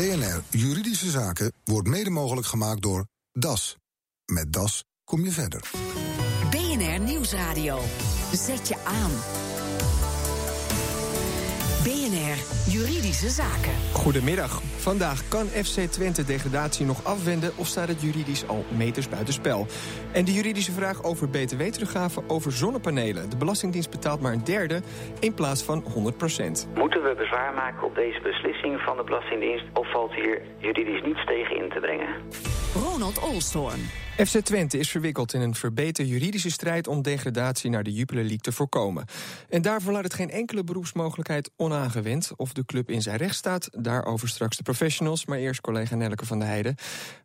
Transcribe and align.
BNR 0.00 0.42
Juridische 0.50 1.10
Zaken 1.10 1.52
wordt 1.64 1.88
mede 1.88 2.10
mogelijk 2.10 2.46
gemaakt 2.46 2.82
door 2.82 3.06
DAS. 3.32 3.76
Met 4.32 4.52
DAS 4.52 4.84
kom 5.04 5.24
je 5.24 5.30
verder. 5.30 5.70
BNR 6.50 7.00
Nieuwsradio. 7.00 7.80
Zet 8.32 8.68
je 8.68 8.76
aan. 8.84 9.10
Juridische 12.66 13.28
Zaken. 13.28 13.74
Goedemiddag. 13.92 14.60
Vandaag 14.76 15.28
kan 15.28 15.46
FC 15.46 15.78
Twente 15.80 16.24
degradatie 16.24 16.86
nog 16.86 17.04
afwenden 17.04 17.52
of 17.56 17.66
staat 17.66 17.88
het 17.88 18.02
juridisch 18.02 18.46
al 18.46 18.64
meters 18.68 19.08
buitenspel? 19.08 19.66
En 20.12 20.24
de 20.24 20.32
juridische 20.32 20.72
vraag 20.72 21.02
over 21.02 21.28
btw-teruggave 21.28 22.22
over 22.26 22.52
zonnepanelen. 22.52 23.30
De 23.30 23.36
Belastingdienst 23.36 23.90
betaalt 23.90 24.20
maar 24.20 24.32
een 24.32 24.44
derde 24.44 24.82
in 25.20 25.34
plaats 25.34 25.62
van 25.62 25.84
100% 25.84 25.86
Moeten 26.74 27.02
we 27.02 27.14
bezwaar 27.16 27.54
maken 27.54 27.86
op 27.86 27.94
deze 27.94 28.20
beslissing 28.22 28.80
van 28.80 28.96
de 28.96 29.04
Belastingdienst... 29.04 29.64
of 29.72 29.90
valt 29.90 30.14
hier 30.14 30.42
juridisch 30.58 31.02
niets 31.02 31.24
tegen 31.24 31.56
in 31.56 31.68
te 31.68 31.80
brengen? 31.80 32.08
Ronald 32.74 33.18
Olstorn. 33.18 33.80
FC 34.16 34.38
Twente 34.38 34.78
is 34.78 34.90
verwikkeld 34.90 35.32
in 35.32 35.40
een 35.40 35.54
verbeterde 35.54 36.10
juridische 36.10 36.50
strijd 36.50 36.86
om 36.86 37.02
degradatie 37.02 37.70
naar 37.70 37.82
de 37.82 37.92
Jupiler 37.92 38.22
League 38.22 38.40
te 38.40 38.52
voorkomen. 38.52 39.04
En 39.48 39.62
daarvoor 39.62 39.92
laat 39.92 40.04
het 40.04 40.14
geen 40.14 40.30
enkele 40.30 40.64
beroepsmogelijkheid 40.64 41.50
onaangewend. 41.56 42.30
Of 42.36 42.52
de 42.52 42.64
club 42.64 42.90
in 42.90 43.02
zijn 43.02 43.16
recht 43.16 43.34
staat, 43.34 43.68
daarover 43.72 44.28
straks 44.28 44.56
de 44.56 44.62
professionals. 44.62 45.26
Maar 45.26 45.38
eerst 45.38 45.60
collega 45.60 45.94
Nelleke 45.94 46.26
van 46.26 46.38
der 46.38 46.48
Heijden. 46.48 46.76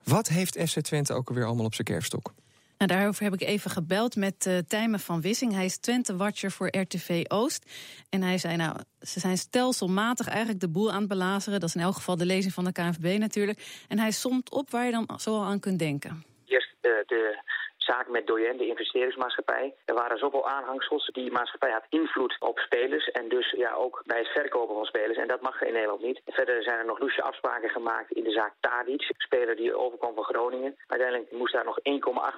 Wat 0.03 0.27
heeft 0.27 0.59
FC 0.69 0.79
Twente 0.79 1.13
ook 1.13 1.29
alweer 1.29 1.45
allemaal 1.45 1.65
op 1.65 1.73
zijn 1.73 1.87
kerfstok? 1.87 2.33
Nou, 2.77 2.91
daarover 2.91 3.23
heb 3.23 3.33
ik 3.33 3.41
even 3.41 3.71
gebeld 3.71 4.15
met 4.15 4.45
uh, 4.45 4.57
Tijmen 4.57 4.99
van 4.99 5.21
Wissing. 5.21 5.53
Hij 5.53 5.65
is 5.65 5.77
Twente-watcher 5.77 6.51
voor 6.51 6.77
RTV 6.77 7.23
Oost. 7.27 7.71
En 8.09 8.21
hij 8.21 8.37
zei, 8.37 8.55
nou, 8.55 8.77
ze 9.01 9.19
zijn 9.19 9.37
stelselmatig 9.37 10.27
eigenlijk 10.27 10.59
de 10.59 10.69
boel 10.69 10.91
aan 10.91 10.99
het 10.99 11.07
belazeren. 11.07 11.59
Dat 11.59 11.69
is 11.69 11.75
in 11.75 11.81
elk 11.81 11.95
geval 11.95 12.17
de 12.17 12.25
lezing 12.25 12.53
van 12.53 12.63
de 12.63 12.71
KNVB 12.71 13.19
natuurlijk. 13.19 13.83
En 13.87 13.99
hij 13.99 14.11
somt 14.11 14.51
op 14.51 14.69
waar 14.69 14.85
je 14.85 14.91
dan 14.91 15.19
zo 15.19 15.43
aan 15.43 15.59
kunt 15.59 15.79
denken. 15.79 16.23
Eerst 16.45 16.75
uh, 16.81 16.91
de 17.05 17.41
zaak 17.85 18.07
met 18.07 18.27
Doyen, 18.27 18.57
de 18.57 18.67
investeringsmaatschappij. 18.67 19.73
Er 19.85 19.93
waren 19.93 20.17
zoveel 20.17 20.47
aanhangsels. 20.49 21.09
Die 21.13 21.31
maatschappij 21.31 21.71
had 21.71 21.85
invloed 21.89 22.35
op 22.39 22.59
spelers 22.59 23.11
en 23.11 23.29
dus 23.29 23.51
ja, 23.51 23.73
ook 23.73 24.01
bij 24.05 24.17
het 24.17 24.27
verkopen 24.27 24.75
van 24.75 24.85
spelers. 24.85 25.17
En 25.17 25.27
dat 25.27 25.41
mag 25.41 25.61
in 25.61 25.73
Nederland 25.73 26.01
niet. 26.01 26.21
Verder 26.25 26.63
zijn 26.63 26.79
er 26.79 26.85
nog 26.85 26.99
loesje 26.99 27.21
afspraken 27.21 27.69
gemaakt 27.69 28.11
in 28.11 28.23
de 28.23 28.31
zaak 28.31 28.53
Tadic, 28.59 29.13
speler 29.17 29.55
die 29.55 29.75
overkwam 29.75 30.15
van 30.15 30.23
Groningen. 30.23 30.75
Uiteindelijk 30.87 31.31
moest 31.31 31.53
daar 31.53 31.65
nog 31.65 31.79
1,8 31.79 31.83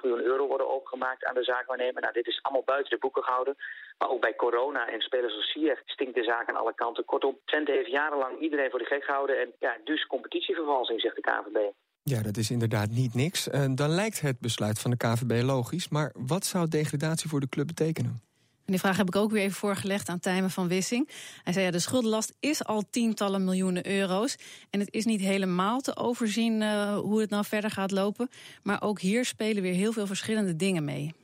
miljoen 0.02 0.22
euro 0.22 0.46
worden 0.46 0.68
opengemaakt 0.68 1.24
aan 1.24 1.34
de 1.34 1.44
zaakwaarnemer. 1.44 2.02
Nou, 2.02 2.12
dit 2.12 2.26
is 2.26 2.38
allemaal 2.42 2.64
buiten 2.64 2.90
de 2.90 2.98
boeken 2.98 3.22
gehouden. 3.22 3.56
Maar 3.98 4.10
ook 4.10 4.20
bij 4.20 4.36
corona 4.36 4.88
en 4.88 5.00
spelers 5.00 5.34
als 5.34 5.50
Sier 5.50 5.82
stinkt 5.84 6.14
de 6.14 6.22
zaak 6.22 6.48
aan 6.48 6.56
alle 6.56 6.74
kanten. 6.74 7.04
Kortom, 7.04 7.38
Twente 7.44 7.72
heeft 7.72 7.90
jarenlang 7.90 8.38
iedereen 8.38 8.70
voor 8.70 8.78
de 8.78 8.84
gek 8.84 9.04
gehouden. 9.04 9.38
En 9.40 9.52
ja, 9.58 9.76
dus 9.84 10.06
competitievervalsing, 10.06 11.00
zegt 11.00 11.16
de 11.16 11.20
KVB. 11.20 11.72
Ja, 12.08 12.22
dat 12.22 12.36
is 12.36 12.50
inderdaad 12.50 12.90
niet 12.90 13.14
niks. 13.14 13.48
Uh, 13.48 13.64
dan 13.74 13.88
lijkt 13.88 14.20
het 14.20 14.40
besluit 14.40 14.78
van 14.78 14.90
de 14.90 14.96
KVB 14.96 15.42
logisch. 15.42 15.88
Maar 15.88 16.12
wat 16.14 16.46
zou 16.46 16.68
degradatie 16.68 17.28
voor 17.28 17.40
de 17.40 17.48
club 17.48 17.66
betekenen? 17.66 18.22
En 18.64 18.74
die 18.74 18.78
vraag 18.78 18.96
heb 18.96 19.06
ik 19.06 19.16
ook 19.16 19.30
weer 19.30 19.42
even 19.42 19.56
voorgelegd 19.56 20.08
aan 20.08 20.20
Tijmen 20.20 20.50
van 20.50 20.68
Wissing. 20.68 21.08
Hij 21.42 21.52
zei 21.52 21.64
ja, 21.64 21.70
de 21.70 21.78
schuldenlast 21.78 22.36
is 22.40 22.64
al 22.64 22.82
tientallen 22.90 23.44
miljoenen 23.44 23.86
euro's. 23.86 24.36
En 24.70 24.80
het 24.80 24.92
is 24.92 25.04
niet 25.04 25.20
helemaal 25.20 25.80
te 25.80 25.96
overzien 25.96 26.60
uh, 26.60 26.98
hoe 26.98 27.20
het 27.20 27.30
nou 27.30 27.44
verder 27.44 27.70
gaat 27.70 27.90
lopen. 27.90 28.28
Maar 28.62 28.82
ook 28.82 29.00
hier 29.00 29.24
spelen 29.24 29.62
weer 29.62 29.74
heel 29.74 29.92
veel 29.92 30.06
verschillende 30.06 30.56
dingen 30.56 30.84
mee 30.84 31.14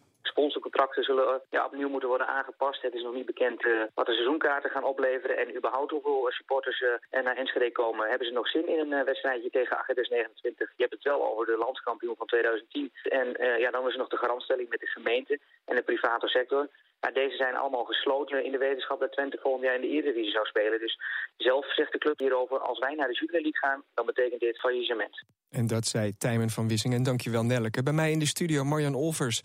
sponsorcontracten 0.74 1.04
zullen 1.04 1.42
ja, 1.50 1.64
opnieuw 1.64 1.88
moeten 1.88 2.08
worden 2.08 2.26
aangepast. 2.26 2.82
Het 2.82 2.94
is 2.94 3.02
nog 3.02 3.14
niet 3.14 3.26
bekend 3.26 3.64
uh, 3.64 3.82
wat 3.94 4.06
de 4.06 4.12
seizoenkaarten 4.12 4.70
gaan 4.70 4.84
opleveren. 4.84 5.36
En 5.38 5.56
überhaupt 5.56 5.90
hoeveel 5.90 6.26
supporters 6.28 6.80
uh, 6.80 7.22
naar 7.22 7.36
Enschede 7.36 7.72
komen. 7.72 8.08
Hebben 8.08 8.26
ze 8.26 8.32
nog 8.32 8.48
zin 8.48 8.68
in 8.68 8.92
een 8.92 9.04
wedstrijdje 9.04 9.50
tegen 9.50 9.78
Agades 9.78 10.08
29? 10.08 10.72
Je 10.76 10.82
hebt 10.82 10.94
het 10.94 11.04
wel 11.04 11.26
over 11.30 11.46
de 11.46 11.56
landskampioen 11.56 12.16
van 12.16 12.26
2010. 12.26 12.92
En 13.02 13.26
ja, 13.58 13.70
dan 13.70 13.86
is 13.86 13.92
er 13.92 13.98
nog 13.98 14.08
de 14.08 14.24
garantstelling 14.24 14.68
met 14.68 14.80
de 14.80 14.86
gemeente 14.86 15.38
en 15.64 15.76
de 15.76 15.82
private 15.82 16.28
sector. 16.28 16.68
Maar 17.04 17.12
deze 17.12 17.36
zijn 17.36 17.56
allemaal 17.56 17.84
gesloten 17.84 18.44
in 18.44 18.52
de 18.52 18.58
wetenschap 18.58 19.00
dat 19.00 19.12
Twente 19.12 19.38
volgend 19.42 19.64
jaar 19.64 19.74
in 19.74 19.80
de 19.80 19.88
Eredivisie 19.88 20.30
zou 20.30 20.46
spelen. 20.46 20.78
Dus 20.80 20.98
zelf 21.36 21.74
zegt 21.74 21.92
de 21.92 21.98
club 21.98 22.18
hierover, 22.18 22.58
als 22.58 22.78
wij 22.78 22.94
naar 22.94 23.08
de 23.08 23.14
Jupiler 23.14 23.42
League 23.42 23.60
gaan, 23.60 23.82
dan 23.94 24.06
betekent 24.06 24.40
dit 24.40 24.58
faillissement. 24.58 25.24
En 25.50 25.66
dat 25.66 25.86
zei 25.86 26.16
Tijmen 26.18 26.50
van 26.50 26.68
Wissing. 26.68 26.94
En 26.94 27.02
dankjewel 27.02 27.44
Nelleke. 27.44 27.82
Bij 27.82 27.92
mij 27.92 28.10
in 28.10 28.18
de 28.18 28.26
studio 28.26 28.64
Marjan 28.64 28.94
Olvers, 28.94 29.40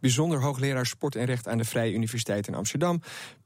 bijzonder 0.00 0.40
hoogleraar 0.40 0.86
sport 0.86 1.14
en 1.14 1.24
recht 1.24 1.48
aan 1.48 1.58
de 1.58 1.64
Vrije 1.64 1.92
Universiteit 1.92 2.46
in 2.46 2.54
Amsterdam. 2.54 3.00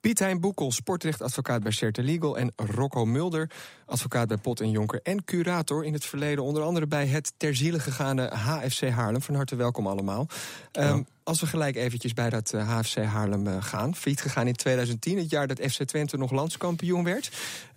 Piet 0.05 0.19
Hein 0.19 0.41
Boekel, 0.41 0.73
sportrechtadvocaat 0.73 1.63
bij 1.63 1.73
Certa 1.73 2.03
Legal. 2.03 2.39
En 2.39 2.53
Rocco 2.57 3.05
Mulder, 3.05 3.51
advocaat 3.87 4.29
bij 4.29 4.37
Pot 4.37 4.61
en 4.61 4.71
Jonker. 4.71 5.01
En 5.03 5.25
curator 5.25 5.85
in 5.85 5.93
het 5.93 6.05
verleden 6.05 6.45
onder 6.45 6.63
andere 6.63 6.87
bij 6.87 7.07
het 7.07 7.33
ter 7.37 7.57
ziele 7.57 7.79
gegaane 7.79 8.29
HFC 8.29 8.89
Haarlem. 8.89 9.23
Van 9.23 9.35
harte 9.35 9.57
welkom 9.57 9.87
allemaal. 9.87 10.27
Um, 10.73 11.07
als 11.23 11.41
we 11.41 11.47
gelijk 11.47 11.77
eventjes 11.77 12.13
bij 12.13 12.31
dat 12.31 12.51
HFC 12.51 12.97
eh, 12.97 13.13
Haarlem 13.13 13.47
uh, 13.47 13.63
gaan. 13.63 13.95
Failliet 13.95 14.21
gegaan 14.21 14.47
in 14.47 14.55
2010, 14.55 15.19
het 15.19 15.31
jaar 15.31 15.47
dat 15.47 15.61
FC 15.61 15.83
Twente 15.83 16.17
nog 16.17 16.31
landskampioen 16.31 17.05
werd. 17.05 17.31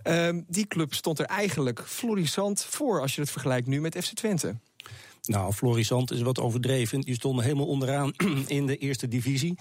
Uh, 0.04 0.30
die 0.48 0.68
club 0.68 0.94
stond 0.94 1.20
er 1.20 1.26
eigenlijk 1.26 1.82
florissant 1.86 2.64
voor 2.64 3.02
als 3.02 3.16
je 3.16 3.22
het 3.22 3.32
vergelijkt 3.32 3.68
nu 3.68 3.82
met 3.82 3.98
FC 3.98 4.14
Twente. 4.14 4.56
Nou, 5.28 5.54
florissant 5.54 6.12
is 6.12 6.22
wat 6.22 6.40
overdreven. 6.40 7.02
Die 7.02 7.14
stonden 7.14 7.44
helemaal 7.44 7.66
onderaan 7.66 8.14
in 8.48 8.66
de 8.66 8.78
eerste 8.78 9.08
divisie. 9.08 9.58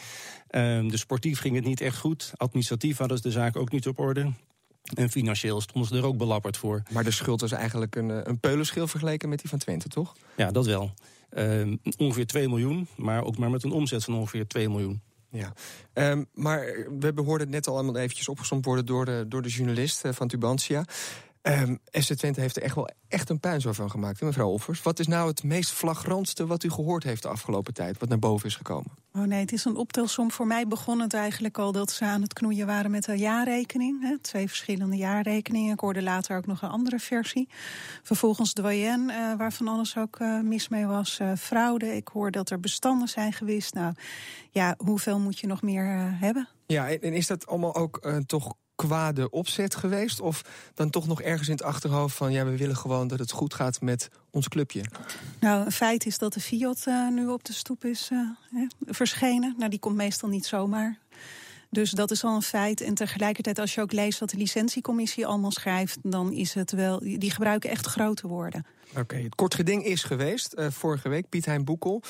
Uh, 0.56 0.90
de 0.90 0.96
sportief 0.96 1.38
ging 1.38 1.54
het 1.54 1.64
niet 1.64 1.80
echt 1.80 1.98
goed. 1.98 2.32
Administratief 2.36 2.98
hadden 2.98 3.16
ze 3.16 3.22
de 3.22 3.30
zaak 3.30 3.56
ook 3.56 3.70
niet 3.70 3.86
op 3.86 3.98
orde. 3.98 4.32
En 4.94 5.10
financieel 5.10 5.60
stonden 5.60 5.90
ze 5.90 5.96
er 5.96 6.04
ook 6.04 6.16
belapperd 6.16 6.56
voor. 6.56 6.82
Maar 6.90 7.04
de 7.04 7.10
schuld 7.10 7.40
was 7.40 7.52
eigenlijk 7.52 7.96
een, 7.96 8.10
eh, 8.10 8.20
een 8.22 8.40
peulenschil 8.40 8.86
vergeleken 8.86 9.28
met 9.28 9.38
die 9.38 9.48
van 9.48 9.58
Twente, 9.58 9.88
toch? 9.88 10.16
Ja, 10.36 10.50
dat 10.50 10.66
wel. 10.66 10.92
Uh, 11.32 11.76
ongeveer 11.96 12.26
2 12.26 12.48
miljoen, 12.48 12.88
maar 12.96 13.24
ook 13.24 13.38
maar 13.38 13.50
met 13.50 13.64
een 13.64 13.72
omzet 13.72 14.04
van 14.04 14.14
ongeveer 14.14 14.46
2 14.46 14.68
miljoen. 14.68 15.02
Ja, 15.30 15.52
um, 15.92 16.26
maar 16.34 16.86
we 16.98 17.12
hoorden 17.14 17.46
het 17.46 17.50
net 17.50 17.66
al 17.66 17.74
allemaal 17.74 17.96
eventjes 17.96 18.28
opgezomd 18.28 18.64
worden 18.64 18.86
door 18.86 19.04
de, 19.04 19.24
door 19.28 19.42
de 19.42 19.48
journalist 19.48 20.04
uh, 20.04 20.12
van 20.12 20.28
Tubantia. 20.28 20.84
Um, 21.48 21.78
FC 21.90 22.12
Twente 22.12 22.40
heeft 22.40 22.56
er 22.56 22.62
echt 22.62 22.74
wel 22.74 22.88
echt 23.08 23.30
een 23.30 23.40
puinzo 23.40 23.72
van 23.72 23.90
gemaakt, 23.90 24.20
hè, 24.20 24.26
mevrouw 24.26 24.48
Offers. 24.48 24.82
Wat 24.82 24.98
is 24.98 25.06
nou 25.06 25.28
het 25.28 25.42
meest 25.42 25.70
flagrantste 25.70 26.46
wat 26.46 26.62
u 26.62 26.70
gehoord 26.70 27.04
heeft 27.04 27.22
de 27.22 27.28
afgelopen 27.28 27.74
tijd, 27.74 27.98
wat 27.98 28.08
naar 28.08 28.18
boven 28.18 28.48
is 28.48 28.56
gekomen? 28.56 28.90
Oh 29.12 29.22
nee, 29.22 29.40
het 29.40 29.52
is 29.52 29.64
een 29.64 29.76
optelsom. 29.76 30.30
Voor 30.30 30.46
mij 30.46 30.66
begon 30.66 31.00
het 31.00 31.14
eigenlijk 31.14 31.58
al 31.58 31.72
dat 31.72 31.90
ze 31.90 32.04
aan 32.04 32.22
het 32.22 32.32
knoeien 32.32 32.66
waren 32.66 32.90
met 32.90 33.06
een 33.06 33.18
jaarrekening. 33.18 34.02
Hè, 34.02 34.18
twee 34.18 34.48
verschillende 34.48 34.96
jaarrekeningen. 34.96 35.72
Ik 35.72 35.80
hoorde 35.80 36.02
later 36.02 36.36
ook 36.36 36.46
nog 36.46 36.62
een 36.62 36.68
andere 36.68 36.98
versie. 36.98 37.48
Vervolgens 38.02 38.54
Doyen, 38.54 39.08
uh, 39.08 39.34
waarvan 39.36 39.68
alles 39.68 39.96
ook 39.96 40.18
uh, 40.20 40.40
mis 40.40 40.68
mee 40.68 40.86
was. 40.86 41.18
Uh, 41.22 41.32
fraude. 41.38 41.96
Ik 41.96 42.08
hoor 42.08 42.30
dat 42.30 42.50
er 42.50 42.60
bestanden 42.60 43.08
zijn 43.08 43.32
geweest. 43.32 43.74
Nou 43.74 43.94
ja, 44.50 44.74
hoeveel 44.78 45.18
moet 45.18 45.38
je 45.38 45.46
nog 45.46 45.62
meer 45.62 46.16
hebben? 46.20 46.48
Ja, 46.66 46.90
en 46.90 47.12
is 47.12 47.26
dat 47.26 47.46
allemaal 47.46 47.74
ook 47.74 48.22
toch 48.26 48.54
kwade 48.76 49.30
opzet 49.30 49.74
geweest? 49.74 50.20
Of 50.20 50.42
dan 50.74 50.90
toch 50.90 51.06
nog 51.06 51.22
ergens 51.22 51.48
in 51.48 51.54
het 51.54 51.62
achterhoofd 51.62 52.16
van... 52.16 52.32
ja, 52.32 52.44
we 52.44 52.56
willen 52.56 52.76
gewoon 52.76 53.08
dat 53.08 53.18
het 53.18 53.30
goed 53.30 53.54
gaat 53.54 53.80
met 53.80 54.08
ons 54.30 54.48
clubje? 54.48 54.84
Nou, 55.40 55.64
een 55.64 55.72
feit 55.72 56.06
is 56.06 56.18
dat 56.18 56.32
de 56.32 56.40
Fiat 56.40 56.84
uh, 56.88 57.08
nu 57.08 57.26
op 57.28 57.44
de 57.44 57.52
stoep 57.52 57.84
is 57.84 58.10
uh, 58.12 58.68
verschenen. 58.80 59.54
Nou, 59.58 59.70
die 59.70 59.78
komt 59.78 59.96
meestal 59.96 60.28
niet 60.28 60.46
zomaar. 60.46 60.98
Dus 61.70 61.90
dat 61.90 62.10
is 62.10 62.24
al 62.24 62.34
een 62.34 62.42
feit. 62.42 62.80
En 62.80 62.94
tegelijkertijd, 62.94 63.58
als 63.58 63.74
je 63.74 63.80
ook 63.80 63.92
leest 63.92 64.18
wat 64.18 64.30
de 64.30 64.36
licentiecommissie 64.36 65.26
allemaal 65.26 65.50
schrijft... 65.50 65.98
dan 66.02 66.32
is 66.32 66.54
het 66.54 66.70
wel... 66.70 66.98
die 66.98 67.30
gebruiken 67.30 67.70
echt 67.70 67.86
grote 67.86 68.28
woorden. 68.28 68.66
Oké, 68.96 69.16
het 69.16 69.34
kort 69.34 69.54
geding 69.54 69.84
is 69.84 70.02
geweest 70.02 70.54
uh, 70.58 70.70
vorige 70.70 71.08
week. 71.08 71.28
Piet 71.28 71.44
Hein 71.44 71.64
Boekel. 71.64 72.02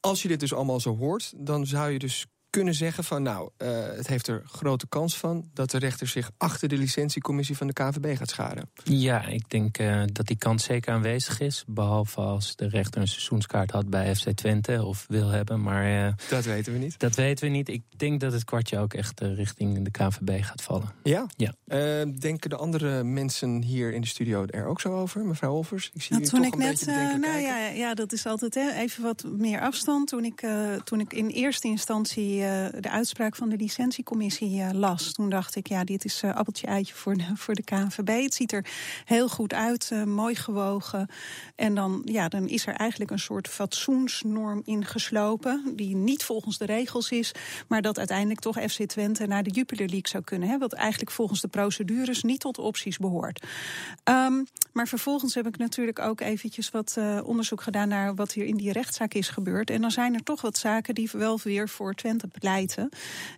Als 0.00 0.22
je 0.22 0.28
dit 0.28 0.40
dus 0.40 0.54
allemaal 0.54 0.80
zo 0.80 0.96
hoort, 0.96 1.32
dan 1.36 1.66
zou 1.66 1.90
je 1.90 1.98
dus 1.98 2.26
kunnen 2.52 2.74
zeggen 2.74 3.04
van 3.04 3.22
nou, 3.22 3.50
uh, 3.58 3.68
het 3.96 4.06
heeft 4.06 4.26
er 4.26 4.42
grote 4.46 4.86
kans 4.88 5.18
van 5.18 5.50
dat 5.54 5.70
de 5.70 5.78
rechter 5.78 6.06
zich 6.06 6.30
achter 6.36 6.68
de 6.68 6.76
licentiecommissie 6.76 7.56
van 7.56 7.66
de 7.66 7.72
KVB 7.72 8.16
gaat 8.16 8.30
scharen? 8.30 8.70
Ja, 8.84 9.26
ik 9.26 9.50
denk 9.50 9.78
uh, 9.78 10.02
dat 10.12 10.26
die 10.26 10.36
kans 10.36 10.64
zeker 10.64 10.92
aanwezig 10.92 11.40
is. 11.40 11.64
Behalve 11.66 12.20
als 12.20 12.56
de 12.56 12.68
rechter 12.68 13.00
een 13.00 13.08
seizoenskaart 13.08 13.70
had 13.70 13.90
bij 13.90 14.14
FC 14.14 14.30
Twente 14.30 14.84
of 14.84 15.04
wil 15.08 15.28
hebben. 15.28 15.62
Maar 15.62 16.06
uh, 16.06 16.12
dat 16.28 16.44
weten 16.44 16.72
we 16.72 16.78
niet. 16.78 16.98
Dat 16.98 17.14
weten 17.14 17.44
we 17.44 17.50
niet. 17.50 17.68
Ik 17.68 17.82
denk 17.96 18.20
dat 18.20 18.32
het 18.32 18.44
kwartje 18.44 18.78
ook 18.78 18.94
echt 18.94 19.20
richting 19.20 19.84
de 19.84 19.90
KVB 19.90 20.44
gaat 20.44 20.62
vallen. 20.62 20.92
Ja? 21.02 21.26
Ja. 21.36 21.54
denken 22.04 22.50
de 22.50 22.56
andere 22.56 23.02
mensen 23.02 23.62
hier 23.62 23.92
in 23.92 24.00
de 24.00 24.06
studio 24.06 24.44
er 24.46 24.66
ook 24.66 24.80
zo 24.80 24.94
over, 24.94 25.24
mevrouw 25.24 25.52
Olvers? 25.52 25.90
Ik 25.92 26.02
zie 26.02 26.16
nou, 26.16 26.28
toen 26.28 26.44
ik 26.44 26.56
net, 26.56 26.86
nou 27.20 27.38
ja, 27.38 27.68
ja, 27.68 27.94
dat 27.94 28.12
is 28.12 28.26
altijd 28.26 28.54
hè, 28.54 28.72
even 28.72 29.02
wat 29.02 29.24
meer 29.36 29.60
afstand. 29.60 30.08
Toen 30.08 30.24
ik, 30.24 30.46
toen 30.84 31.00
ik 31.00 31.12
in 31.12 31.28
eerste 31.28 31.68
instantie 31.68 32.41
de 32.80 32.90
uitspraak 32.90 33.36
van 33.36 33.48
de 33.48 33.56
licentiecommissie 33.56 34.74
las, 34.74 35.12
toen 35.12 35.28
dacht 35.28 35.56
ik, 35.56 35.66
ja, 35.66 35.84
dit 35.84 36.04
is 36.04 36.24
appeltje 36.24 36.66
eitje 36.66 36.94
voor 36.94 37.16
de, 37.16 37.24
voor 37.34 37.54
de 37.54 37.62
KNVB. 37.62 38.22
Het 38.22 38.34
ziet 38.34 38.52
er 38.52 38.66
heel 39.04 39.28
goed 39.28 39.54
uit, 39.54 39.92
mooi 40.04 40.34
gewogen. 40.34 41.08
En 41.56 41.74
dan, 41.74 42.02
ja, 42.04 42.28
dan 42.28 42.48
is 42.48 42.66
er 42.66 42.74
eigenlijk 42.74 43.10
een 43.10 43.18
soort 43.18 43.48
fatsoensnorm 43.48 44.62
ingeslopen, 44.64 45.72
die 45.76 45.96
niet 45.96 46.24
volgens 46.24 46.58
de 46.58 46.64
regels 46.64 47.10
is, 47.10 47.32
maar 47.68 47.82
dat 47.82 47.98
uiteindelijk 47.98 48.40
toch 48.40 48.58
FC 48.58 48.82
Twente 48.82 49.26
naar 49.26 49.42
de 49.42 49.50
Jupiler 49.50 49.88
League 49.88 50.08
zou 50.08 50.24
kunnen. 50.24 50.48
Hè, 50.48 50.58
wat 50.58 50.72
eigenlijk 50.72 51.10
volgens 51.10 51.40
de 51.40 51.48
procedures 51.48 52.22
niet 52.22 52.40
tot 52.40 52.58
opties 52.58 52.98
behoort. 52.98 53.46
Um, 54.04 54.46
maar 54.72 54.88
vervolgens 54.88 55.34
heb 55.34 55.46
ik 55.46 55.58
natuurlijk 55.58 55.98
ook 55.98 56.20
eventjes 56.20 56.70
wat 56.70 56.98
onderzoek 57.24 57.62
gedaan 57.62 57.88
naar 57.88 58.14
wat 58.14 58.32
hier 58.32 58.44
in 58.44 58.56
die 58.56 58.72
rechtszaak 58.72 59.14
is 59.14 59.28
gebeurd. 59.28 59.70
En 59.70 59.80
dan 59.80 59.90
zijn 59.90 60.14
er 60.14 60.22
toch 60.22 60.40
wat 60.40 60.58
zaken 60.58 60.94
die 60.94 61.10
wel 61.12 61.40
weer 61.42 61.68
voor 61.68 61.94
Twente 61.94 62.28
pleiten. 62.38 62.88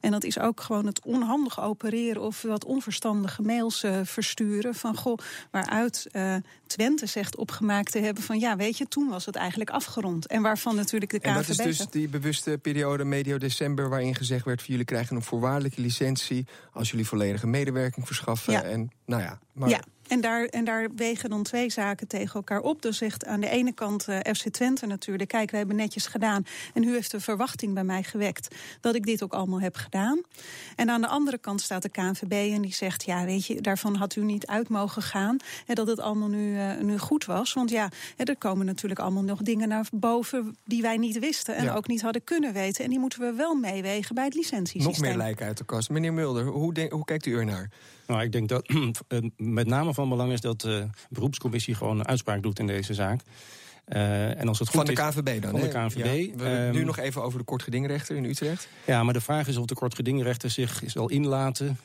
En 0.00 0.10
dat 0.10 0.24
is 0.24 0.38
ook 0.38 0.60
gewoon 0.60 0.86
het 0.86 1.04
onhandig 1.04 1.60
opereren 1.60 2.22
of 2.22 2.42
wat 2.42 2.64
onverstandige 2.64 3.42
mails 3.42 3.84
uh, 3.84 4.00
versturen. 4.04 4.74
Van 4.74 4.96
goh, 4.96 5.18
waaruit 5.50 6.06
uh, 6.12 6.34
Twente 6.66 7.06
zegt 7.06 7.36
opgemaakt 7.36 7.92
te 7.92 7.98
hebben 7.98 8.22
van 8.22 8.38
ja, 8.38 8.56
weet 8.56 8.78
je, 8.78 8.88
toen 8.88 9.08
was 9.08 9.26
het 9.26 9.36
eigenlijk 9.36 9.70
afgerond. 9.70 10.26
En 10.26 10.42
waarvan 10.42 10.76
natuurlijk 10.76 11.10
de 11.10 11.18
KVB... 11.18 11.26
En 11.26 11.34
dat 11.34 11.48
is 11.48 11.56
dus 11.56 11.86
die 11.86 12.08
bewuste 12.08 12.58
periode 12.62 13.04
medio 13.04 13.38
december 13.38 13.88
waarin 13.88 14.14
gezegd 14.14 14.44
werd... 14.44 14.60
van 14.60 14.70
jullie 14.70 14.84
krijgen 14.84 15.16
een 15.16 15.22
voorwaardelijke 15.22 15.80
licentie 15.80 16.46
als 16.72 16.90
jullie 16.90 17.06
volledige 17.06 17.46
medewerking 17.46 18.06
verschaffen. 18.06 18.52
Ja. 18.52 18.62
En 18.62 18.90
nou 19.06 19.22
ja, 19.22 19.38
maar... 19.52 19.68
Ja. 19.68 19.80
En 20.08 20.20
daar, 20.20 20.44
en 20.44 20.64
daar 20.64 20.88
wegen 20.96 21.30
dan 21.30 21.42
twee 21.42 21.70
zaken 21.70 22.06
tegen 22.06 22.34
elkaar 22.34 22.60
op. 22.60 22.82
Dus 22.82 22.98
zegt 22.98 23.26
aan 23.26 23.40
de 23.40 23.48
ene 23.48 23.72
kant 23.72 24.08
uh, 24.08 24.18
FC 24.18 24.48
Twente 24.48 24.86
natuurlijk... 24.86 25.28
kijk, 25.28 25.50
we 25.50 25.56
hebben 25.56 25.76
netjes 25.76 26.06
gedaan 26.06 26.46
en 26.74 26.82
u 26.82 26.92
heeft 26.92 27.10
de 27.10 27.20
verwachting 27.20 27.74
bij 27.74 27.84
mij 27.84 28.02
gewekt... 28.02 28.54
dat 28.80 28.94
ik 28.94 29.06
dit 29.06 29.22
ook 29.22 29.32
allemaal 29.32 29.60
heb 29.60 29.76
gedaan. 29.76 30.20
En 30.76 30.90
aan 30.90 31.00
de 31.00 31.06
andere 31.06 31.38
kant 31.38 31.60
staat 31.60 31.82
de 31.82 31.88
KNVB 31.88 32.52
en 32.54 32.62
die 32.62 32.74
zegt... 32.74 33.04
ja, 33.04 33.24
weet 33.24 33.46
je, 33.46 33.60
daarvan 33.60 33.94
had 33.94 34.16
u 34.16 34.24
niet 34.24 34.46
uit 34.46 34.68
mogen 34.68 35.02
gaan... 35.02 35.36
en 35.66 35.74
dat 35.74 35.86
het 35.86 36.00
allemaal 36.00 36.28
nu, 36.28 36.54
uh, 36.54 36.80
nu 36.80 36.98
goed 36.98 37.24
was. 37.24 37.52
Want 37.52 37.70
ja, 37.70 37.88
er 38.16 38.36
komen 38.36 38.66
natuurlijk 38.66 39.00
allemaal 39.00 39.22
nog 39.22 39.42
dingen 39.42 39.68
naar 39.68 39.86
boven... 39.92 40.56
die 40.64 40.82
wij 40.82 40.96
niet 40.96 41.18
wisten 41.18 41.56
en 41.56 41.64
ja. 41.64 41.74
ook 41.74 41.86
niet 41.86 42.02
hadden 42.02 42.24
kunnen 42.24 42.52
weten. 42.52 42.84
En 42.84 42.90
die 42.90 42.98
moeten 42.98 43.20
we 43.20 43.32
wel 43.32 43.54
meewegen 43.54 44.14
bij 44.14 44.24
het 44.24 44.34
licentiesysteem. 44.34 45.02
Nog 45.02 45.10
meer 45.10 45.16
lijken 45.16 45.46
uit 45.46 45.58
de 45.58 45.64
kast. 45.64 45.90
Meneer 45.90 46.12
Mulder, 46.12 46.46
hoe, 46.46 46.74
denk, 46.74 46.92
hoe 46.92 47.04
kijkt 47.04 47.26
u 47.26 47.36
er 47.36 47.44
naar? 47.44 47.70
Nou, 48.06 48.22
ik 48.22 48.32
denk 48.32 48.48
dat 48.48 48.72
met 49.36 49.66
name 49.66 49.94
van 49.94 50.08
belang 50.08 50.32
is 50.32 50.40
dat 50.40 50.60
de 50.60 50.86
beroepscommissie 51.08 51.74
gewoon 51.74 51.98
een 51.98 52.06
uitspraak 52.06 52.42
doet 52.42 52.58
in 52.58 52.66
deze 52.66 52.94
zaak. 52.94 53.20
Uh, 53.88 54.40
en 54.40 54.48
als 54.48 54.58
het 54.58 54.68
goed 54.68 54.76
van 54.76 54.94
de 54.94 55.02
KVB 55.02 55.42
dan? 55.42 55.50
Van 55.50 55.60
de 55.60 55.68
KVB. 55.68 56.36
Ja, 56.36 56.36
we, 56.36 56.70
nu 56.72 56.84
nog 56.84 56.98
even 56.98 57.22
over 57.22 57.38
de 57.38 57.44
kortgedingrechter 57.44 58.16
in 58.16 58.24
Utrecht. 58.24 58.68
Ja, 58.86 59.02
maar 59.02 59.12
de 59.12 59.20
vraag 59.20 59.48
is 59.48 59.56
of 59.56 59.66
de 59.66 59.74
kortgedingrechter 59.74 60.50
zich 60.50 60.82
zal 60.86 61.08
inlaten 61.10 61.78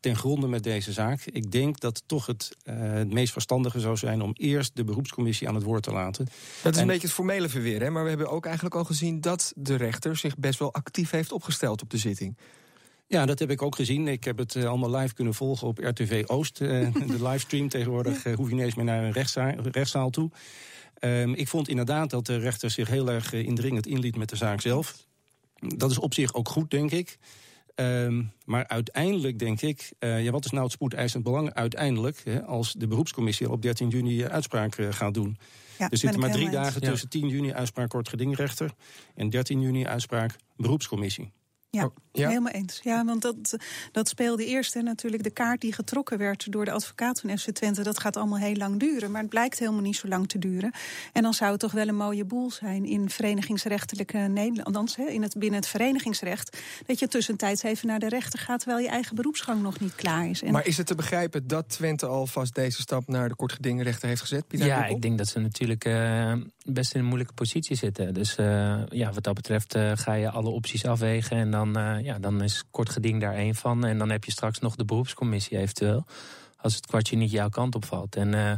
ten 0.00 0.16
gronde 0.16 0.46
met 0.46 0.62
deze 0.62 0.92
zaak. 0.92 1.20
Ik 1.24 1.52
denk 1.52 1.80
dat 1.80 2.02
toch 2.06 2.26
het, 2.26 2.56
uh, 2.64 2.74
het 2.78 3.12
meest 3.12 3.32
verstandige 3.32 3.80
zou 3.80 3.96
zijn 3.96 4.22
om 4.22 4.30
eerst 4.32 4.76
de 4.76 4.84
beroepscommissie 4.84 5.48
aan 5.48 5.54
het 5.54 5.64
woord 5.64 5.82
te 5.82 5.92
laten. 5.92 6.24
Dat 6.62 6.72
is 6.72 6.78
en, 6.78 6.82
een 6.82 6.92
beetje 6.92 7.06
het 7.06 7.16
formele 7.16 7.48
verweer, 7.48 7.82
hè? 7.82 7.90
maar 7.90 8.02
we 8.02 8.08
hebben 8.08 8.30
ook 8.30 8.44
eigenlijk 8.44 8.74
al 8.74 8.84
gezien 8.84 9.20
dat 9.20 9.52
de 9.56 9.74
rechter 9.74 10.16
zich 10.16 10.36
best 10.36 10.58
wel 10.58 10.72
actief 10.72 11.10
heeft 11.10 11.32
opgesteld 11.32 11.82
op 11.82 11.90
de 11.90 11.98
zitting. 11.98 12.36
Ja, 13.06 13.26
dat 13.26 13.38
heb 13.38 13.50
ik 13.50 13.62
ook 13.62 13.74
gezien. 13.74 14.08
Ik 14.08 14.24
heb 14.24 14.38
het 14.38 14.54
uh, 14.54 14.64
allemaal 14.64 14.90
live 14.90 15.14
kunnen 15.14 15.34
volgen 15.34 15.66
op 15.66 15.78
RTV 15.78 16.24
Oost. 16.26 16.60
Uh, 16.60 16.68
de 17.06 17.22
livestream 17.22 17.68
tegenwoordig 17.68 18.26
uh, 18.26 18.34
hoef 18.34 18.48
je 18.48 18.54
niet 18.54 18.64
eens 18.64 18.74
meer 18.74 18.84
naar 18.84 19.04
een 19.04 19.12
rechtszaal, 19.12 19.52
rechtszaal 19.62 20.10
toe. 20.10 20.30
Um, 21.00 21.34
ik 21.34 21.48
vond 21.48 21.68
inderdaad 21.68 22.10
dat 22.10 22.26
de 22.26 22.36
rechter 22.36 22.70
zich 22.70 22.88
heel 22.88 23.10
erg 23.10 23.32
indringend 23.32 23.86
inliet 23.86 24.16
met 24.16 24.28
de 24.28 24.36
zaak 24.36 24.60
zelf. 24.60 25.06
Dat 25.54 25.90
is 25.90 25.98
op 25.98 26.14
zich 26.14 26.34
ook 26.34 26.48
goed, 26.48 26.70
denk 26.70 26.90
ik. 26.90 27.18
Um, 27.74 28.32
maar 28.44 28.68
uiteindelijk 28.68 29.38
denk 29.38 29.60
ik, 29.60 29.92
ja, 29.98 30.30
wat 30.30 30.44
is 30.44 30.50
nou 30.50 30.64
het 30.64 30.72
spoedeisend 30.72 31.22
belang 31.22 31.54
uiteindelijk... 31.54 32.20
Hè, 32.24 32.42
als 32.42 32.72
de 32.72 32.86
beroepscommissie 32.86 33.50
op 33.50 33.62
13 33.62 33.88
juni 33.88 34.26
uitspraak 34.26 34.76
gaat 34.90 35.14
doen... 35.14 35.38
Ja, 35.78 35.90
er 35.90 35.96
zitten 35.96 36.20
maar 36.20 36.30
drie 36.30 36.50
dagen 36.50 36.80
tussen 36.80 37.08
10 37.08 37.28
juni 37.28 37.52
uitspraak 37.52 37.88
kortgedingrechter... 37.88 38.72
en 39.14 39.30
13 39.30 39.60
juni 39.60 39.86
uitspraak 39.86 40.36
beroepscommissie. 40.56 41.32
Ja, 41.74 41.90
ja, 42.12 42.28
helemaal 42.28 42.52
eens. 42.52 42.80
Ja, 42.82 43.04
want 43.04 43.22
dat, 43.22 43.56
dat 43.92 44.08
speelde 44.08 44.46
eerst 44.46 44.74
hè, 44.74 44.82
natuurlijk 44.82 45.22
de 45.22 45.30
kaart 45.30 45.60
die 45.60 45.72
getrokken 45.72 46.18
werd 46.18 46.52
door 46.52 46.64
de 46.64 46.70
advocaat 46.70 47.20
van 47.20 47.38
FC 47.38 47.50
Twente. 47.50 47.82
Dat 47.82 47.98
gaat 47.98 48.16
allemaal 48.16 48.38
heel 48.38 48.54
lang 48.54 48.80
duren, 48.80 49.10
maar 49.10 49.20
het 49.20 49.30
blijkt 49.30 49.58
helemaal 49.58 49.80
niet 49.80 49.96
zo 49.96 50.08
lang 50.08 50.28
te 50.28 50.38
duren. 50.38 50.72
En 51.12 51.22
dan 51.22 51.34
zou 51.34 51.50
het 51.50 51.60
toch 51.60 51.72
wel 51.72 51.88
een 51.88 51.96
mooie 51.96 52.24
boel 52.24 52.50
zijn 52.50 52.84
in 52.84 53.10
verenigingsrechtelijke 53.10 54.18
Nederland, 54.18 54.96
hè, 54.96 55.04
in 55.04 55.22
het, 55.22 55.38
binnen 55.38 55.60
het 55.60 55.68
verenigingsrecht, 55.68 56.58
dat 56.86 56.98
je 56.98 57.08
tussentijds 57.08 57.62
even 57.62 57.86
naar 57.86 57.98
de 57.98 58.08
rechter 58.08 58.38
gaat 58.38 58.60
terwijl 58.60 58.82
je 58.82 58.88
eigen 58.88 59.16
beroepsgang 59.16 59.62
nog 59.62 59.80
niet 59.80 59.94
klaar 59.94 60.28
is. 60.28 60.42
En 60.42 60.52
maar 60.52 60.66
is 60.66 60.76
het 60.76 60.86
te 60.86 60.94
begrijpen 60.94 61.46
dat 61.46 61.68
Twente 61.68 62.06
alvast 62.06 62.54
deze 62.54 62.80
stap 62.80 63.08
naar 63.08 63.28
de 63.28 63.34
kortgedingrechter 63.34 64.08
heeft 64.08 64.20
gezet? 64.20 64.46
Pieter 64.46 64.66
ja, 64.66 64.86
ik 64.86 65.02
denk 65.02 65.18
dat 65.18 65.28
ze 65.28 65.38
natuurlijk 65.38 65.84
uh, 65.84 66.32
best 66.64 66.94
in 66.94 67.00
een 67.00 67.06
moeilijke 67.06 67.34
positie 67.34 67.76
zitten. 67.76 68.14
Dus 68.14 68.36
uh, 68.38 68.82
ja, 68.88 69.12
wat 69.12 69.22
dat 69.22 69.34
betreft 69.34 69.76
uh, 69.76 69.92
ga 69.94 70.12
je 70.12 70.30
alle 70.30 70.48
opties 70.48 70.86
afwegen 70.86 71.36
en 71.36 71.50
dan 71.50 71.63
dan, 71.72 71.96
uh, 71.96 72.04
ja, 72.04 72.18
dan 72.18 72.42
is 72.42 72.64
kort 72.70 72.90
geding 72.90 73.20
daar 73.20 73.34
één 73.34 73.54
van. 73.54 73.84
En 73.84 73.98
dan 73.98 74.10
heb 74.10 74.24
je 74.24 74.30
straks 74.30 74.58
nog 74.58 74.76
de 74.76 74.84
beroepscommissie 74.84 75.58
eventueel. 75.58 76.04
Als 76.56 76.74
het 76.74 76.86
kwartje 76.86 77.16
niet 77.16 77.30
jouw 77.30 77.48
kant 77.48 77.74
op 77.74 77.84
valt. 77.84 78.16
En 78.16 78.32
uh, 78.32 78.52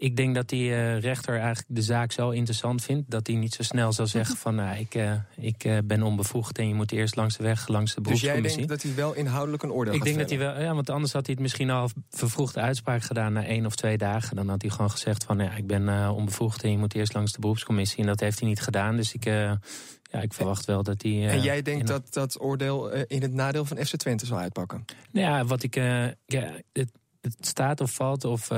ik 0.00 0.16
denk 0.16 0.34
dat 0.34 0.48
die 0.48 0.70
uh, 0.70 1.00
rechter 1.00 1.34
eigenlijk 1.34 1.66
de 1.68 1.82
zaak 1.82 2.12
zo 2.12 2.30
interessant 2.30 2.82
vindt... 2.82 3.10
dat 3.10 3.26
hij 3.26 3.36
niet 3.36 3.54
zo 3.54 3.62
snel 3.62 3.92
zal 3.92 4.06
zeggen 4.06 4.36
van... 4.36 4.54
nou, 4.54 4.78
ik, 4.78 4.94
uh, 4.94 5.12
ik 5.36 5.64
uh, 5.64 5.78
ben 5.84 6.02
onbevoegd 6.02 6.58
en 6.58 6.68
je 6.68 6.74
moet 6.74 6.92
eerst 6.92 7.16
langs 7.16 7.36
de 7.36 7.42
weg, 7.42 7.68
langs 7.68 7.94
de 7.94 8.00
beroepscommissie. 8.00 8.42
Dus 8.42 8.54
jij 8.54 8.66
denkt 8.66 8.82
dat 8.82 8.92
hij 8.92 9.04
wel 9.04 9.14
inhoudelijk 9.14 9.62
een 9.62 9.72
oordeel 9.72 9.92
ik 9.92 9.98
gaat 9.98 10.08
denk 10.08 10.18
dat 10.18 10.30
hij 10.30 10.38
wel, 10.38 10.60
ja, 10.60 10.74
want 10.74 10.90
anders 10.90 11.12
had 11.12 11.26
hij 11.26 11.34
het 11.34 11.42
misschien 11.42 11.70
al 11.70 11.90
vervroegde 12.10 12.60
uitspraak 12.60 13.02
gedaan... 13.02 13.32
na 13.32 13.44
één 13.44 13.66
of 13.66 13.76
twee 13.76 13.98
dagen. 13.98 14.36
Dan 14.36 14.48
had 14.48 14.62
hij 14.62 14.70
gewoon 14.70 14.90
gezegd 14.90 15.24
van... 15.24 15.38
ja, 15.38 15.56
ik 15.56 15.66
ben 15.66 16.10
onbevoegd 16.10 16.62
en 16.62 16.70
je 16.70 16.78
moet 16.78 16.94
eerst 16.94 17.14
langs 17.14 17.32
de 17.32 17.40
beroepscommissie. 17.40 18.00
En 18.00 18.06
dat 18.06 18.20
heeft 18.20 18.38
hij 18.38 18.48
niet 18.48 18.60
gedaan, 18.60 18.96
dus 18.96 19.12
ik... 19.12 19.24
Ja, 20.10 20.20
ik 20.20 20.32
verwacht 20.32 20.64
wel 20.64 20.82
dat 20.82 21.00
die. 21.00 21.22
Uh, 21.22 21.32
en 21.32 21.42
jij 21.42 21.62
denkt 21.62 21.86
dat 21.86 22.12
dat 22.12 22.40
oordeel 22.40 22.94
uh, 22.94 23.02
in 23.06 23.22
het 23.22 23.32
nadeel 23.32 23.64
van 23.64 23.76
FC 23.76 23.96
Twente 23.96 24.26
zal 24.26 24.38
uitpakken? 24.38 24.84
Nou 25.10 25.26
ja, 25.26 25.44
wat 25.44 25.62
ik. 25.62 25.76
Uh, 25.76 26.06
ja, 26.26 26.52
het, 26.72 26.90
het, 27.20 27.36
staat 27.40 27.80
of 27.80 27.92
valt 27.92 28.24
of 28.24 28.50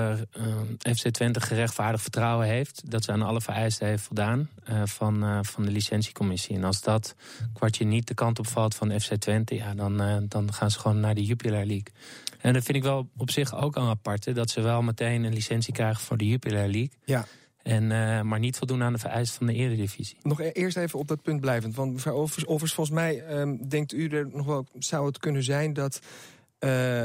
FC 0.78 1.08
Twente 1.08 1.40
gerechtvaardigd 1.40 2.02
vertrouwen 2.02 2.46
heeft. 2.46 2.90
dat 2.90 3.04
ze 3.04 3.12
aan 3.12 3.22
alle 3.22 3.40
vereisten 3.40 3.86
heeft 3.86 4.02
voldaan 4.02 4.48
van, 4.84 5.44
van 5.44 5.64
de 5.64 5.70
licentiecommissie. 5.70 6.56
En 6.56 6.64
als 6.64 6.80
dat 6.80 7.14
kwartje 7.52 7.84
niet 7.84 8.06
de 8.06 8.14
kant 8.14 8.38
op 8.38 8.46
valt 8.46 8.74
van 8.74 9.00
FC 9.00 9.14
Twente. 9.14 9.54
ja, 9.54 9.74
dan, 9.74 10.26
dan 10.28 10.52
gaan 10.52 10.70
ze 10.70 10.78
gewoon 10.78 11.00
naar 11.00 11.14
de 11.14 11.24
Jupiler 11.24 11.66
League. 11.66 11.92
En 12.40 12.52
dat 12.52 12.62
vind 12.62 12.76
ik 12.76 12.82
wel 12.82 13.08
op 13.16 13.30
zich 13.30 13.54
ook 13.54 13.76
al 13.76 13.88
apart. 13.88 14.24
Hè, 14.24 14.32
dat 14.32 14.50
ze 14.50 14.60
wel 14.60 14.82
meteen 14.82 15.24
een 15.24 15.32
licentie 15.32 15.72
krijgen 15.72 16.04
voor 16.04 16.16
de 16.16 16.26
Jupiler 16.26 16.68
League. 16.68 16.90
Ja. 17.04 17.26
En, 17.62 17.82
uh, 17.82 18.20
maar 18.20 18.38
niet 18.38 18.56
voldoen 18.56 18.82
aan 18.82 18.92
de 18.92 18.98
vereisten 18.98 19.38
van 19.38 19.46
de 19.46 19.54
eredivisie. 19.54 20.16
Nog 20.22 20.40
eerst 20.40 20.76
even 20.76 20.98
op 20.98 21.08
dat 21.08 21.22
punt 21.22 21.40
blijvend. 21.40 21.74
Want 21.74 21.92
mevrouw 21.92 22.26
volgens 22.26 22.90
mij 22.90 23.40
um, 23.40 23.68
denkt 23.68 23.92
u 23.92 24.08
er 24.08 24.28
nog 24.32 24.46
wel... 24.46 24.66
zou 24.78 25.06
het 25.06 25.18
kunnen 25.18 25.42
zijn 25.42 25.72
dat 25.72 26.00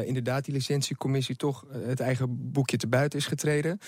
inderdaad 0.05 0.45
die 0.45 0.53
licentiecommissie... 0.53 1.35
toch 1.35 1.65
het 1.71 1.99
eigen 1.99 2.51
boekje 2.51 2.77
te 2.77 2.87
buiten 2.87 3.19
is 3.19 3.25
getreden... 3.25 3.79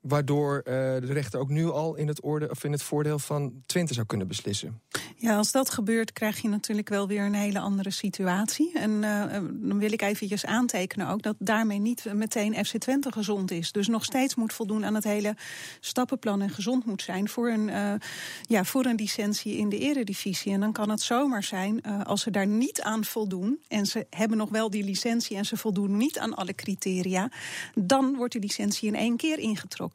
Waardoor 0.00 0.56
uh, 0.56 0.62
de 0.64 1.12
rechter 1.12 1.40
ook 1.40 1.48
nu 1.48 1.70
al 1.70 1.96
in 1.96 2.08
het, 2.08 2.20
orde, 2.20 2.50
of 2.50 2.64
in 2.64 2.72
het 2.72 2.82
voordeel 2.82 3.18
van 3.18 3.52
Twente 3.66 3.94
zou 3.94 4.06
kunnen 4.06 4.28
beslissen. 4.28 4.80
Ja, 5.16 5.36
als 5.36 5.52
dat 5.52 5.70
gebeurt 5.70 6.12
krijg 6.12 6.40
je 6.40 6.48
natuurlijk 6.48 6.88
wel 6.88 7.06
weer 7.08 7.24
een 7.24 7.34
hele 7.34 7.58
andere 7.58 7.90
situatie. 7.90 8.78
En 8.78 8.90
uh, 8.90 9.32
dan 9.52 9.78
wil 9.78 9.92
ik 9.92 10.02
eventjes 10.02 10.46
aantekenen 10.46 11.08
ook 11.08 11.22
dat 11.22 11.34
daarmee 11.38 11.78
niet 11.78 12.04
meteen 12.14 12.64
FC 12.64 12.76
Twente 12.78 13.12
gezond 13.12 13.50
is. 13.50 13.72
Dus 13.72 13.88
nog 13.88 14.04
steeds 14.04 14.34
moet 14.34 14.52
voldoen 14.52 14.84
aan 14.84 14.94
het 14.94 15.04
hele 15.04 15.36
stappenplan 15.80 16.42
en 16.42 16.50
gezond 16.50 16.84
moet 16.84 17.02
zijn 17.02 17.28
voor 17.28 17.50
een, 17.50 18.00
ja, 18.42 18.64
voor 18.64 18.84
een 18.84 18.96
licentie 18.96 19.56
in 19.56 19.68
de 19.68 19.78
eredivisie. 19.78 20.52
En 20.52 20.60
dan 20.60 20.72
kan 20.72 20.90
het 20.90 21.00
zomaar 21.00 21.42
zijn 21.42 21.82
als 21.82 22.22
ze 22.22 22.30
daar 22.30 22.46
niet 22.46 22.82
aan 22.82 23.04
voldoen 23.04 23.60
en 23.68 23.86
ze 23.86 24.06
hebben 24.10 24.38
nog 24.38 24.50
wel 24.50 24.70
die 24.70 24.84
licentie 24.84 25.36
en 25.36 25.44
ze 25.44 25.56
voldoen 25.56 25.96
niet 25.96 26.18
aan 26.18 26.34
alle 26.34 26.54
criteria, 26.54 27.30
dan 27.74 28.16
wordt 28.16 28.32
die 28.32 28.42
licentie 28.42 28.88
in 28.88 28.96
één 28.96 29.16
keer 29.16 29.38
ingetrokken. 29.38 29.89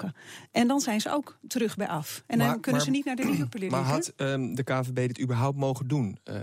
En 0.51 0.67
dan 0.67 0.79
zijn 0.79 1.01
ze 1.01 1.11
ook 1.11 1.37
terug 1.47 1.75
bij 1.75 1.87
af. 1.87 2.23
En 2.27 2.37
dan 2.37 2.47
kunnen 2.47 2.71
maar, 2.71 2.81
ze 2.81 2.89
niet 2.89 3.05
naar 3.05 3.15
de 3.15 3.37
Jupiler 3.37 3.69
Maar 3.75 3.81
had 3.81 4.13
um, 4.17 4.55
de 4.55 4.63
KVB 4.63 4.95
dit 4.95 5.21
überhaupt 5.21 5.57
mogen 5.57 5.87
doen? 5.87 6.17
Uh, 6.23 6.35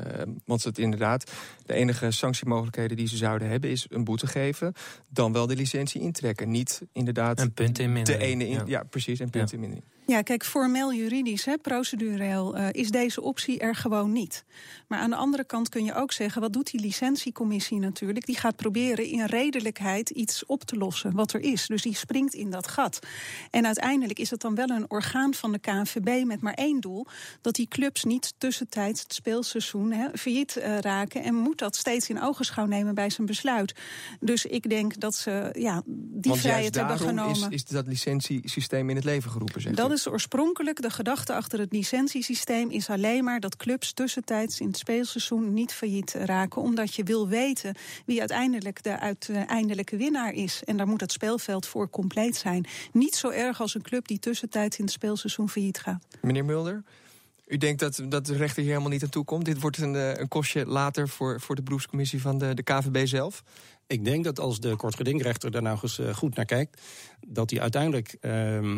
want 0.44 0.64
het 0.64 0.78
inderdaad, 0.78 1.32
de 1.66 1.74
enige 1.74 2.10
sanctiemogelijkheden 2.10 2.96
die 2.96 3.08
ze 3.08 3.16
zouden 3.16 3.48
hebben... 3.48 3.70
is 3.70 3.86
een 3.88 4.04
boete 4.04 4.26
geven, 4.26 4.72
dan 5.08 5.32
wel 5.32 5.46
de 5.46 5.56
licentie 5.56 6.00
intrekken. 6.00 6.50
Niet 6.50 6.82
inderdaad 6.92 7.40
een 7.40 7.52
punt 7.52 7.78
in 7.78 8.04
de 8.04 8.18
ene... 8.18 8.48
In, 8.48 8.54
ja. 8.54 8.62
ja. 8.66 8.82
precies, 8.82 9.18
een 9.18 9.30
punt 9.30 9.50
ja. 9.50 9.56
in 9.56 9.60
mindering. 9.60 9.91
Ja, 10.06 10.22
kijk, 10.22 10.44
formeel 10.44 10.92
juridisch, 10.94 11.44
hè, 11.44 11.58
procedureel, 11.58 12.56
uh, 12.56 12.66
is 12.72 12.90
deze 12.90 13.20
optie 13.20 13.58
er 13.58 13.74
gewoon 13.74 14.12
niet. 14.12 14.44
Maar 14.88 14.98
aan 14.98 15.10
de 15.10 15.16
andere 15.16 15.44
kant 15.44 15.68
kun 15.68 15.84
je 15.84 15.94
ook 15.94 16.12
zeggen, 16.12 16.40
wat 16.40 16.52
doet 16.52 16.70
die 16.70 16.80
licentiecommissie 16.80 17.78
natuurlijk? 17.78 18.26
Die 18.26 18.36
gaat 18.36 18.56
proberen 18.56 19.06
in 19.06 19.24
redelijkheid 19.24 20.10
iets 20.10 20.46
op 20.46 20.64
te 20.64 20.76
lossen 20.76 21.14
wat 21.14 21.32
er 21.32 21.40
is. 21.40 21.66
Dus 21.66 21.82
die 21.82 21.94
springt 21.94 22.34
in 22.34 22.50
dat 22.50 22.68
gat. 22.68 22.98
En 23.50 23.66
uiteindelijk 23.66 24.18
is 24.18 24.30
het 24.30 24.40
dan 24.40 24.54
wel 24.54 24.68
een 24.68 24.90
orgaan 24.90 25.34
van 25.34 25.52
de 25.52 25.58
KNVB 25.58 26.24
met 26.24 26.40
maar 26.40 26.54
één 26.54 26.80
doel: 26.80 27.06
dat 27.40 27.54
die 27.54 27.68
clubs 27.68 28.04
niet 28.04 28.34
tussentijds 28.38 29.02
het 29.02 29.14
speelseizoen 29.14 29.92
hè, 29.92 30.08
failliet 30.14 30.56
uh, 30.56 30.78
raken. 30.78 31.22
En 31.22 31.34
moet 31.34 31.58
dat 31.58 31.76
steeds 31.76 32.08
in 32.08 32.22
ogenschouw 32.22 32.66
nemen 32.66 32.94
bij 32.94 33.10
zijn 33.10 33.26
besluit. 33.26 33.74
Dus 34.20 34.46
ik 34.46 34.68
denk 34.68 35.00
dat 35.00 35.14
ze 35.14 35.54
ja, 35.58 35.82
die 35.86 36.30
Want 36.30 36.40
vrijheid 36.40 36.74
hebben 36.74 36.98
genomen. 36.98 37.50
Is, 37.50 37.62
is 37.62 37.64
dat 37.64 37.86
licentiesysteem 37.86 38.90
in 38.90 38.96
het 38.96 39.04
leven 39.04 39.30
geroepen? 39.30 39.60
Zeg 39.60 39.74
dat 39.74 39.91
is 39.92 40.08
oorspronkelijk 40.08 40.82
de 40.82 40.90
gedachte 40.90 41.34
achter 41.34 41.58
het 41.58 41.72
licentiesysteem 41.72 42.70
is 42.70 42.90
alleen 42.90 43.24
maar 43.24 43.40
dat 43.40 43.56
clubs 43.56 43.92
tussentijds 43.92 44.60
in 44.60 44.66
het 44.66 44.76
speelseizoen 44.76 45.52
niet 45.52 45.72
failliet 45.72 46.14
raken. 46.14 46.62
Omdat 46.62 46.94
je 46.94 47.04
wil 47.04 47.28
weten 47.28 47.74
wie 48.06 48.18
uiteindelijk 48.18 48.82
de 48.82 48.98
uiteindelijke 48.98 49.96
winnaar 49.96 50.32
is. 50.32 50.62
En 50.64 50.76
daar 50.76 50.86
moet 50.86 51.00
het 51.00 51.12
speelveld 51.12 51.66
voor 51.66 51.90
compleet 51.90 52.36
zijn. 52.36 52.66
Niet 52.92 53.14
zo 53.14 53.28
erg 53.28 53.60
als 53.60 53.74
een 53.74 53.82
club 53.82 54.08
die 54.08 54.18
tussentijds 54.18 54.78
in 54.78 54.84
het 54.84 54.92
speelseizoen 54.92 55.48
failliet 55.48 55.78
gaat. 55.78 56.06
Meneer 56.20 56.44
Mulder? 56.44 56.82
U 57.52 57.56
denkt 57.56 57.80
dat, 57.80 58.02
dat 58.08 58.26
de 58.26 58.36
rechter 58.36 58.62
hier 58.62 58.70
helemaal 58.70 58.92
niet 58.92 59.02
aan 59.02 59.08
toe 59.08 59.24
komt? 59.24 59.44
Dit 59.44 59.60
wordt 59.60 59.78
een, 59.78 59.96
eh, 59.96 60.14
een 60.14 60.28
kostje 60.28 60.66
later 60.66 61.08
voor, 61.08 61.40
voor 61.40 61.54
de 61.54 61.62
beroepscommissie 61.62 62.20
van 62.20 62.38
de, 62.38 62.54
de 62.54 62.62
KVB 62.62 63.06
zelf? 63.06 63.42
Ik 63.86 64.04
denk 64.04 64.24
dat 64.24 64.40
als 64.40 64.60
de 64.60 64.76
kortgedingrechter 64.76 65.50
daar 65.50 65.62
nou 65.62 65.78
eens 65.82 65.98
eh, 65.98 66.14
goed 66.14 66.34
naar 66.34 66.44
kijkt... 66.44 66.80
dat 67.26 67.50
hij 67.50 67.60
uiteindelijk 67.60 68.16
uh, 68.20 68.76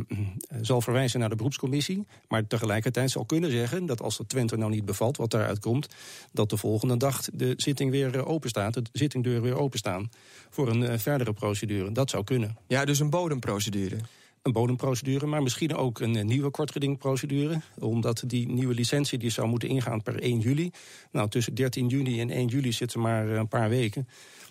zal 0.61 0.81
verwijzen 0.81 1.21
naar 1.21 1.28
de 1.28 1.37
beroepscommissie... 1.37 2.07
maar 2.28 2.47
tegelijkertijd 2.47 3.11
zal 3.11 3.25
kunnen 3.25 3.50
zeggen 3.50 3.87
dat 3.87 4.02
als 4.02 4.16
de 4.16 4.26
Twente 4.26 4.57
nou 4.57 4.71
niet 4.71 4.85
bevalt... 4.85 5.16
wat 5.16 5.31
daaruit 5.31 5.59
komt, 5.59 5.88
dat 6.33 6.50
de 6.50 6.57
volgende 6.57 6.97
dag 6.97 7.23
de 7.33 7.54
zitting 7.57 7.90
weer 7.90 8.16
eh, 8.16 8.28
open 8.28 8.49
staat... 8.49 8.75
de 8.75 8.83
zittingdeuren 8.93 9.43
weer 9.43 9.59
openstaan 9.59 10.11
voor 10.50 10.69
een 10.69 11.00
verdere 11.00 11.33
procedure. 11.33 11.93
Dat 11.93 12.11
zou 12.11 12.25
kunnen. 12.25 12.57
Ja, 12.66 12.85
dus 12.85 12.99
een 12.99 13.11
bodemprocedure 13.11 13.97
een 14.44 14.52
bodemprocedure, 14.52 15.26
maar 15.26 15.42
misschien 15.42 15.74
ook 15.74 16.00
een 16.00 16.26
nieuwe 16.26 16.50
kortgedingprocedure. 16.50 17.60
Omdat 17.78 18.22
die 18.26 18.48
nieuwe 18.48 18.74
licentie 18.74 19.18
die 19.18 19.30
zou 19.30 19.48
moeten 19.48 19.68
ingaan 19.68 20.02
per 20.02 20.20
1 20.20 20.38
juli. 20.38 20.70
Nou, 21.12 21.28
tussen 21.28 21.54
13 21.54 21.86
juni 21.86 22.20
en 22.20 22.30
1 22.30 22.46
juli 22.46 22.72
zitten 22.72 23.00
maar 23.00 23.28
een 23.28 23.48
paar 23.48 23.68
weken. 23.68 24.08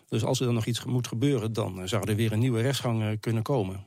Dus 0.09 0.23
als 0.23 0.39
er 0.39 0.45
dan 0.45 0.53
nog 0.53 0.65
iets 0.65 0.85
moet 0.85 1.07
gebeuren, 1.07 1.53
dan 1.53 1.81
eh, 1.81 1.87
zou 1.87 2.09
er 2.09 2.15
weer 2.15 2.31
een 2.31 2.39
nieuwe 2.39 2.61
rechtsgang 2.61 3.01
eh, 3.01 3.07
kunnen 3.19 3.43
komen. 3.43 3.85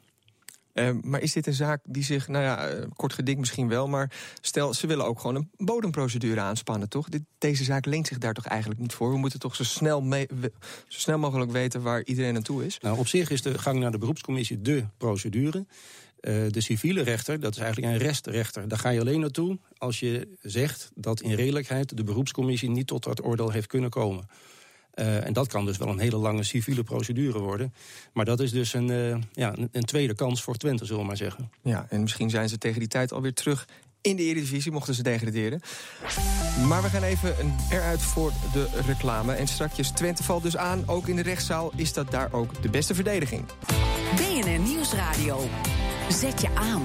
Uh, 0.79 0.91
maar 1.03 1.21
is 1.21 1.33
dit 1.33 1.47
een 1.47 1.53
zaak 1.53 1.81
die 1.85 2.05
zich, 2.05 2.29
nou 2.29 2.45
ja, 2.45 2.87
kort 2.95 3.13
geding 3.13 3.39
misschien 3.39 3.69
wel, 3.69 3.89
maar 3.89 4.13
stel, 4.41 4.75
ze 4.75 4.87
willen 4.87 5.07
ook 5.07 5.21
gewoon 5.21 5.35
een 5.35 5.51
bodemprocedure 5.57 6.41
aanspannen, 6.41 6.89
toch? 6.89 7.09
Dit, 7.09 7.23
deze 7.39 7.65
zaak 7.65 7.87
leent 7.87 8.07
zich 8.07 8.19
daar 8.19 8.35
toch 8.35 8.47
eigenlijk 8.47 8.81
niet 8.81 8.93
voor? 8.93 9.11
We 9.11 9.19
moeten 9.19 9.39
toch 9.39 9.57
zo 9.57 9.65
snel, 9.65 10.03
mee, 10.03 10.27
zo 10.89 10.99
snel 10.99 11.19
mogelijk 11.19 11.51
weten 11.51 11.83
waar 11.83 12.05
iedereen 12.05 12.33
naartoe 12.33 12.67
is? 12.67 12.79
Nou, 12.79 12.99
op 12.99 13.09
zich 13.09 13.31
is 13.31 13.43
de 13.43 13.59
gang 13.59 13.79
naar 13.79 13.91
de 13.91 13.99
beroepscommissie 13.99 14.61
de 14.63 14.85
procedure. 14.97 15.67
Uh, 16.21 16.47
de 16.49 16.61
civiele 16.61 17.03
rechter, 17.03 17.41
dat 17.41 17.53
is 17.53 17.59
eigenlijk 17.59 17.93
een 17.93 17.99
restrechter. 17.99 18.69
Daar 18.69 18.79
ga 18.79 18.89
je 18.89 19.01
alleen 19.01 19.21
naartoe 19.21 19.59
als 19.79 20.01
je 20.01 20.29
zegt 20.43 20.91
dat 20.95 21.21
in 21.21 21.35
redelijkheid 21.35 21.97
de 21.97 22.05
beroepscommissie 22.05 22.71
niet 22.71 22.87
tot 22.87 23.05
dat 23.05 23.25
oordeel 23.25 23.51
heeft 23.51 23.67
kunnen 23.67 23.91
komen. 23.91 24.29
Uh, 24.99 25.27
en 25.27 25.33
dat 25.33 25.47
kan 25.47 25.65
dus 25.65 25.77
wel 25.77 25.89
een 25.89 25.99
hele 25.99 26.17
lange 26.17 26.43
civiele 26.43 26.83
procedure 26.83 27.39
worden. 27.39 27.75
Maar 28.13 28.25
dat 28.25 28.41
is 28.41 28.51
dus 28.51 28.73
een, 28.73 28.89
uh, 28.89 29.17
ja, 29.33 29.55
een, 29.73 29.85
tweede 29.85 30.15
kans 30.15 30.43
voor 30.43 30.57
Twente, 30.57 30.85
zullen 30.85 31.01
we 31.01 31.07
maar 31.07 31.17
zeggen. 31.17 31.51
Ja, 31.63 31.87
en 31.89 32.01
misschien 32.01 32.31
zijn 32.31 32.49
ze 32.49 32.59
tegen 32.59 32.79
die 32.79 32.89
tijd 32.89 33.13
alweer 33.13 33.35
terug 33.35 33.67
in 34.01 34.17
de 34.17 34.23
Eredivisie, 34.23 34.73
mochten 34.73 34.95
ze 34.95 35.03
degraderen. 35.03 35.61
Maar 36.67 36.83
we 36.83 36.89
gaan 36.89 37.03
even 37.03 37.35
eruit 37.71 38.03
voor 38.03 38.33
de 38.53 38.69
reclame. 38.87 39.33
En 39.33 39.47
strakjes, 39.47 39.91
Twente 39.91 40.23
valt 40.23 40.43
dus 40.43 40.57
aan, 40.57 40.83
ook 40.87 41.09
in 41.09 41.17
de 41.17 41.23
rechtszaal 41.23 41.73
is 41.77 41.93
dat 41.93 42.11
daar 42.11 42.33
ook 42.33 42.63
de 42.63 42.71
beste 42.71 42.95
verdediging. 42.95 43.45
BNR 44.17 44.59
Nieuwsradio. 44.59 45.49
Zet 46.11 46.41
je 46.41 46.49
aan. 46.55 46.83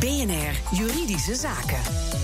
BNR 0.00 0.76
Juridische 0.76 1.34
Zaken. 1.34 2.21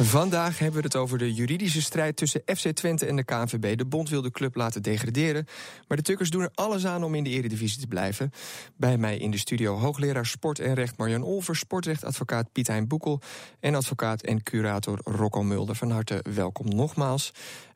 Vandaag 0.00 0.58
hebben 0.58 0.80
we 0.80 0.86
het 0.86 0.96
over 0.96 1.18
de 1.18 1.34
juridische 1.34 1.82
strijd 1.82 2.16
tussen 2.16 2.42
FC 2.46 2.68
Twente 2.68 3.06
en 3.06 3.16
de 3.16 3.24
KNVB. 3.24 3.76
De 3.76 3.84
bond 3.84 4.08
wil 4.08 4.22
de 4.22 4.30
club 4.30 4.54
laten 4.54 4.82
degraderen. 4.82 5.46
Maar 5.88 5.96
de 5.96 6.02
Tukkers 6.02 6.30
doen 6.30 6.42
er 6.42 6.50
alles 6.54 6.86
aan 6.86 7.04
om 7.04 7.14
in 7.14 7.24
de 7.24 7.30
eredivisie 7.30 7.80
te 7.80 7.86
blijven. 7.86 8.30
Bij 8.76 8.98
mij 8.98 9.18
in 9.18 9.30
de 9.30 9.38
studio 9.38 9.76
hoogleraar 9.76 10.26
sport 10.26 10.58
en 10.58 10.74
recht 10.74 10.96
Marjan 10.96 11.22
Olver... 11.22 11.56
sportrechtadvocaat 11.56 12.52
Piet 12.52 12.66
Hein 12.66 12.88
Boekel... 12.88 13.20
en 13.60 13.74
advocaat 13.74 14.22
en 14.22 14.42
curator 14.42 15.00
Rocco 15.04 15.42
Mulder. 15.42 15.76
Van 15.76 15.90
harte 15.90 16.24
welkom 16.34 16.68
nogmaals. 16.68 17.32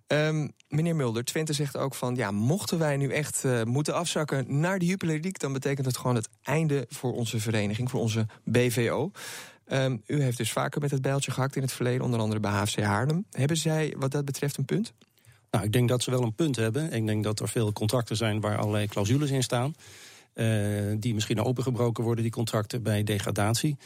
Um, 0.06 0.52
meneer 0.68 0.96
Mulder, 0.96 1.24
Twente 1.24 1.52
zegt 1.52 1.76
ook 1.76 1.94
van... 1.94 2.14
ja, 2.14 2.30
mochten 2.30 2.78
wij 2.78 2.96
nu 2.96 3.08
echt 3.08 3.42
uh, 3.44 3.62
moeten 3.62 3.94
afzakken 3.94 4.60
naar 4.60 4.78
de 4.78 4.86
Jupiler 4.86 5.14
League... 5.14 5.38
dan 5.38 5.52
betekent 5.52 5.86
het 5.86 5.96
gewoon 5.96 6.14
het 6.14 6.28
einde 6.42 6.86
voor 6.88 7.12
onze 7.12 7.40
vereniging, 7.40 7.90
voor 7.90 8.00
onze 8.00 8.26
BVO. 8.44 9.10
Um, 9.72 10.02
u 10.06 10.22
heeft 10.22 10.36
dus 10.36 10.52
vaker 10.52 10.80
met 10.80 10.90
het 10.90 11.02
bijltje 11.02 11.30
gehakt 11.30 11.56
in 11.56 11.62
het 11.62 11.72
verleden, 11.72 12.04
onder 12.04 12.20
andere 12.20 12.40
bij 12.40 12.50
HFC 12.50 12.80
Haarlem. 12.80 13.24
Hebben 13.30 13.56
zij 13.56 13.94
wat 13.98 14.10
dat 14.10 14.24
betreft 14.24 14.56
een 14.56 14.64
punt? 14.64 14.92
Nou, 15.50 15.64
ik 15.64 15.72
denk 15.72 15.88
dat 15.88 16.02
ze 16.02 16.10
wel 16.10 16.22
een 16.22 16.34
punt 16.34 16.56
hebben. 16.56 16.92
Ik 16.92 17.06
denk 17.06 17.24
dat 17.24 17.40
er 17.40 17.48
veel 17.48 17.72
contracten 17.72 18.16
zijn 18.16 18.40
waar 18.40 18.58
allerlei 18.58 18.86
clausules 18.86 19.30
in 19.30 19.42
staan. 19.42 19.74
Uh, 20.34 20.96
die 20.98 21.14
misschien 21.14 21.40
opengebroken 21.40 22.04
worden, 22.04 22.22
die 22.22 22.32
contracten, 22.32 22.82
bij 22.82 23.02
degradatie. 23.02 23.76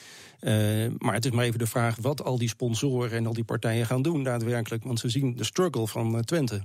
Uh, 0.40 0.86
maar 0.98 1.14
het 1.14 1.24
is 1.24 1.30
maar 1.30 1.44
even 1.44 1.58
de 1.58 1.66
vraag 1.66 1.96
wat 2.00 2.24
al 2.24 2.38
die 2.38 2.48
sponsoren 2.48 3.10
en 3.10 3.26
al 3.26 3.32
die 3.32 3.44
partijen 3.44 3.86
gaan 3.86 4.02
doen 4.02 4.22
daadwerkelijk. 4.22 4.84
Want 4.84 5.00
ze 5.00 5.08
zien 5.08 5.36
de 5.36 5.44
struggle 5.44 5.86
van 5.86 6.14
uh, 6.14 6.20
Twente. 6.20 6.62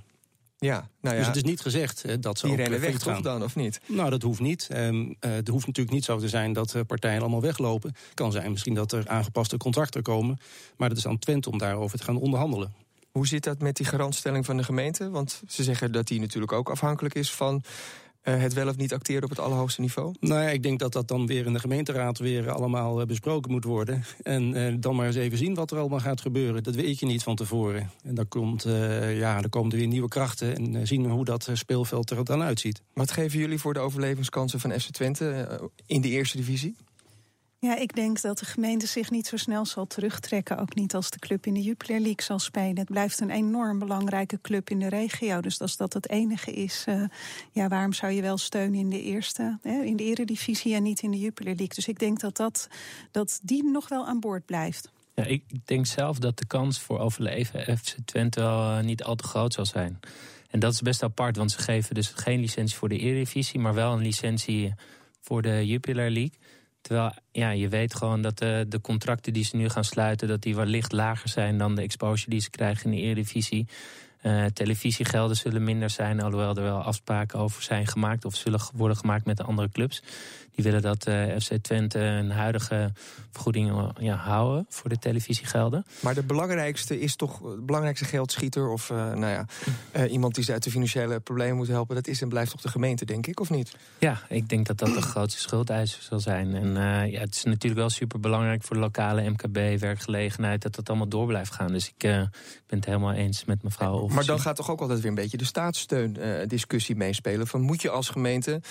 Ja, 0.66 0.90
nou 1.02 1.16
ja. 1.16 1.20
Dus 1.20 1.28
het 1.28 1.36
is 1.36 1.44
niet 1.44 1.62
gezegd 1.62 2.02
hè, 2.02 2.20
dat 2.20 2.40
ze 2.40 2.46
Die 2.46 2.54
ook 2.54 2.62
rennen 2.62 2.80
weg 2.80 2.98
toch 2.98 3.14
gaan. 3.14 3.22
dan, 3.22 3.44
of 3.44 3.56
niet? 3.56 3.82
Nou, 3.86 4.10
dat 4.10 4.22
hoeft 4.22 4.40
niet. 4.40 4.68
Um, 4.72 5.08
uh, 5.08 5.14
het 5.20 5.48
hoeft 5.48 5.66
natuurlijk 5.68 5.96
niet 5.96 6.06
zo 6.06 6.18
te 6.18 6.30
zijn 6.30 6.54
dat 6.54 6.74
uh, 6.76 6.82
partijen 6.88 7.22
allemaal 7.22 7.42
weglopen. 7.42 7.90
Het 7.90 8.14
kan 8.14 8.32
zijn 8.32 8.52
misschien 8.52 8.74
dat 8.74 8.92
er 8.92 9.08
aangepaste 9.08 9.58
contracten 9.58 10.02
komen. 10.02 10.40
Maar 10.78 10.90
dat 10.90 10.98
is 10.98 11.08
aan 11.08 11.20
Twente 11.20 11.50
om 11.50 11.58
daarover 11.58 11.98
te 11.98 12.04
gaan 12.04 12.18
onderhandelen. 12.18 12.74
Hoe 13.12 13.28
zit 13.28 13.44
dat 13.44 13.62
met 13.62 13.76
die 13.76 13.86
garantstelling 13.86 14.46
van 14.46 14.58
de 14.58 14.64
gemeente? 14.64 15.10
Want 15.10 15.42
ze 15.48 15.64
zeggen 15.64 15.92
dat 15.92 16.08
die 16.08 16.20
natuurlijk 16.20 16.52
ook 16.52 16.70
afhankelijk 16.70 17.16
is 17.16 17.32
van 17.32 17.64
het 18.22 18.54
wel 18.54 18.68
of 18.68 18.78
niet 18.78 18.94
acteren 18.94 19.24
op 19.24 19.30
het 19.30 19.40
allerhoogste 19.40 19.82
niveau? 19.82 20.14
Nou 20.20 20.42
ja, 20.42 20.50
ik 20.50 20.64
denk 20.64 20.80
dat 20.80 20.94
dat 20.94 21.08
dan 21.08 21.28
weer 21.28 21.46
in 21.46 21.54
de 21.54 21.60
gemeenteraad 21.60 22.20
weer 22.20 22.52
allemaal 22.52 23.02
uh, 23.02 23.06
besproken 23.06 23.52
moet 23.52 23.64
worden. 23.64 24.04
En 24.22 24.58
uh, 24.58 24.76
dan 24.80 24.96
maar 24.96 25.06
eens 25.06 25.16
even 25.16 25.38
zien 25.38 25.54
wat 25.54 25.72
er 25.72 25.78
allemaal 25.78 26.00
gaat 26.00 26.22
gebeuren. 26.22 26.64
Dat 26.64 26.76
weet 26.76 27.00
je 27.00 27.06
niet 27.06 27.24
van 27.24 27.36
tevoren. 27.36 27.92
En 28.04 28.16
dan, 28.16 28.28
komt, 28.28 28.64
ja, 29.14 29.42
dan 29.42 29.50
komen 29.50 29.72
er 29.72 29.78
weer 29.78 29.88
nieuwe 29.88 30.08
krachten 30.08 30.56
en 30.56 30.88
zien 30.88 31.04
we 31.04 31.10
hoe 31.10 31.26
dat 31.26 31.50
speelveld 31.54 32.10
er 32.10 32.26
dan 32.26 32.42
uitziet. 32.42 32.82
Wat 32.94 33.12
geven 33.12 33.40
jullie 33.40 33.60
voor 33.60 33.74
de 33.74 33.80
overlevingskansen 33.80 34.60
van 34.60 34.80
FC 34.80 34.90
Twente 34.90 35.60
in 35.86 36.02
de 36.02 36.10
eerste 36.10 36.38
divisie? 36.38 36.76
Ja, 37.62 37.78
ik 37.78 37.96
denk 37.96 38.22
dat 38.22 38.40
de 38.40 38.46
gemeente 38.46 38.88
zich 38.88 39.12
niet 39.12 39.28
zo 39.28 39.38
snel 39.38 39.66
zal 39.66 39.88
terugtrekken. 39.88 40.58
Ook 40.58 40.76
niet 40.76 40.96
als 40.96 41.10
de 41.10 41.20
club 41.20 41.46
in 41.46 41.54
de 41.54 41.62
Jupiler 41.62 42.00
League 42.00 42.22
zal 42.24 42.40
spelen. 42.40 42.78
Het 42.78 42.90
blijft 42.90 43.20
een 43.20 43.30
enorm 43.30 43.80
belangrijke 43.80 44.42
club 44.42 44.70
in 44.70 44.80
de 44.80 44.90
regio. 44.90 45.42
Dus 45.42 45.60
als 45.60 45.78
dat 45.78 45.94
het 45.94 46.10
enige 46.10 46.52
is, 46.52 46.86
uh, 46.90 47.04
ja, 47.52 47.68
waarom 47.68 47.94
zou 47.94 48.12
je 48.12 48.22
wel 48.22 48.38
steunen 48.38 48.80
in 48.80 48.90
de 48.90 49.02
eerste, 49.02 49.58
hè, 49.62 49.82
in 49.84 49.96
de 49.96 50.04
eredivisie 50.04 50.76
en 50.76 50.84
niet 50.84 51.02
in 51.02 51.12
de 51.12 51.20
Jupiler 51.20 51.56
League? 51.56 51.76
Dus 51.76 51.88
ik 51.88 52.00
denk 52.00 52.20
dat, 52.20 52.38
dat, 52.38 52.68
dat 53.12 53.40
die 53.44 53.64
nog 53.64 53.90
wel 53.90 54.08
aan 54.08 54.20
boord 54.20 54.46
blijft. 54.46 54.92
Ja, 55.16 55.24
ik 55.24 55.44
denk 55.66 55.86
zelf 55.86 56.20
dat 56.20 56.38
de 56.38 56.46
kans 56.46 56.80
voor 56.80 57.00
overleven 57.00 57.78
FC 57.78 57.96
Twente 58.06 58.40
wel 58.40 58.78
uh, 58.78 58.84
niet 58.84 59.04
al 59.04 59.16
te 59.16 59.24
groot 59.24 59.54
zal 59.54 59.66
zijn. 59.66 60.00
En 60.50 60.60
dat 60.60 60.74
is 60.74 60.82
best 60.82 61.04
apart, 61.04 61.38
want 61.38 61.52
ze 61.52 61.60
geven 61.60 61.96
dus 61.96 62.08
geen 62.08 62.40
licentie 62.40 62.78
voor 62.78 62.90
de 62.90 62.98
Eredivisie, 62.98 63.60
maar 63.60 63.74
wel 63.74 63.94
een 63.94 64.04
licentie 64.04 64.74
voor 65.20 65.42
de 65.42 65.66
Jupiler 65.66 66.12
League. 66.12 66.38
Terwijl 66.82 67.12
ja, 67.32 67.50
je 67.50 67.68
weet 67.68 67.96
gewoon 67.96 68.22
dat 68.22 68.38
de, 68.38 68.66
de 68.70 68.82
contracten 68.82 69.34
die 69.34 69.44
ze 69.44 69.56
nu 69.56 69.70
gaan 69.70 69.84
sluiten... 69.84 70.28
dat 70.28 70.42
die 70.42 70.56
wellicht 70.56 70.92
lager 70.92 71.30
zijn 71.30 71.58
dan 71.58 71.76
de 71.76 71.82
exposure 71.82 72.30
die 72.30 72.42
ze 72.42 72.50
krijgen 72.50 72.86
in 72.86 72.92
de 72.92 73.04
Eredivisie. 73.04 73.68
Uh, 74.24 74.46
televisiegelden 74.46 75.36
zullen 75.36 75.64
minder 75.64 75.90
zijn, 75.90 76.22
alhoewel 76.22 76.56
er 76.56 76.64
wel 76.64 76.82
afspraken 76.82 77.40
over 77.40 77.64
zijn 77.64 77.88
gemaakt... 77.88 78.26
of 78.26 78.36
zullen 78.36 78.62
worden 78.74 78.98
gemaakt 78.98 79.26
met 79.26 79.38
de 79.38 79.44
andere 79.44 79.70
clubs. 79.70 80.04
Die 80.56 80.64
willen 80.64 80.82
dat 80.82 81.08
uh, 81.08 81.38
FC 81.40 81.54
Twente 81.62 82.00
een 82.00 82.32
huidige 82.32 82.94
vergoeding 83.32 83.92
ja, 84.00 84.16
houden 84.16 84.66
voor 84.70 84.90
de 84.90 85.00
televisiegelden. 85.00 85.86
Maar 86.00 86.14
de 86.14 86.24
belangrijkste 86.24 87.00
is 87.00 87.16
toch 87.16 87.40
de 87.40 87.62
belangrijkste 87.62 88.06
geldschieter... 88.06 88.70
of 88.70 88.90
nou 88.90 89.26
ja, 89.26 89.46
iemand 90.08 90.36
die 90.36 90.44
ze 90.44 90.52
uit 90.52 90.64
de 90.64 90.72
financiële 90.72 91.20
problemen 91.20 91.56
moet 91.56 91.68
helpen... 91.68 91.96
dat 91.96 92.08
is 92.08 92.22
en 92.22 92.30
blijft 92.30 92.52
toch 92.52 92.62
de 92.62 92.70
gemeente, 92.70 93.06
denk 93.06 93.28
ik, 93.28 93.40
of 93.40 93.50
niet? 93.50 93.76
Ja, 93.98 94.22
ik 94.30 94.50
denk 94.50 94.66
dat 94.68 94.78
dat 94.78 94.94
de 94.94 95.02
grootste 95.02 95.42
schuldeiser 95.42 96.02
zal 96.02 96.20
zijn. 96.20 96.56
En 96.56 96.74
ja, 97.12 97.20
het 97.20 97.36
is 97.36 97.44
natuurlijk 97.44 97.82
wel 97.82 97.90
super 97.90 98.20
belangrijk 98.20 98.64
voor 98.64 98.76
de 98.76 98.82
lokale 98.82 99.30
MKB, 99.30 99.80
werkgelegenheid... 99.80 100.62
dat 100.62 100.76
dat 100.76 100.90
allemaal 100.90 101.08
door 101.08 101.28
blijft 101.28 101.54
gaan. 101.54 101.72
Dus 101.72 101.88
ik 101.88 101.98
ben 101.98 102.30
het 102.68 102.86
helemaal 102.86 103.14
eens 103.14 103.46
met 103.46 103.64
mevrouw 103.64 104.08
Maar 104.08 104.26
dan 104.26 104.40
gaat 104.40 104.56
toch 104.56 104.72
ook 104.72 104.82
altijd 104.82 105.00
weer 105.00 105.10
een 105.10 105.16
beetje 105.16 105.38
de 105.38 105.46
staatssteun 105.46 106.18
discussie 106.48 106.96
meespelen. 106.96 107.48
Van 107.48 107.62
moet 107.62 107.82
je 107.82 107.90
als 107.90 108.10
gemeente 108.10 108.62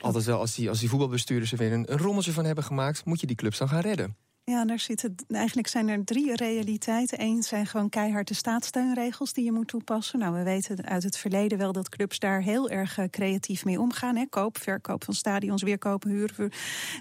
altijd 0.00 0.24
wel 0.24 0.38
als 0.38 0.54
die, 0.54 0.68
als 0.68 0.80
die 0.80 0.88
voetbalbestuurders 0.88 1.52
er 1.52 1.58
weer 1.58 1.72
een, 1.72 1.92
een 1.92 1.98
rommeltje 1.98 2.32
van 2.32 2.44
hebben 2.44 2.64
gemaakt, 2.64 3.04
moet 3.04 3.20
je 3.20 3.26
die 3.26 3.36
clubs 3.36 3.58
dan 3.58 3.68
gaan 3.68 3.80
redden. 3.80 4.16
Ja, 4.44 4.64
daar 4.64 4.78
zitten, 4.78 5.14
eigenlijk 5.28 5.68
zijn 5.68 5.88
er 5.88 6.04
drie 6.04 6.36
realiteiten. 6.36 7.20
Eén 7.20 7.42
zijn 7.42 7.66
gewoon 7.66 7.88
keihard 7.88 8.28
de 8.28 8.34
staatssteunregels 8.34 9.32
die 9.32 9.44
je 9.44 9.52
moet 9.52 9.68
toepassen. 9.68 10.18
Nou, 10.18 10.34
we 10.34 10.42
weten 10.42 10.84
uit 10.84 11.02
het 11.02 11.16
verleden 11.16 11.58
wel 11.58 11.72
dat 11.72 11.88
clubs 11.88 12.18
daar 12.18 12.42
heel 12.42 12.70
erg 12.70 12.98
eh, 12.98 13.04
creatief 13.10 13.64
mee 13.64 13.80
omgaan. 13.80 14.16
Hè. 14.16 14.26
Koop, 14.26 14.58
verkoop 14.58 15.04
van 15.04 15.14
stadions, 15.14 15.62
weer 15.62 15.78
kopen, 15.78 16.10
huren. 16.10 16.50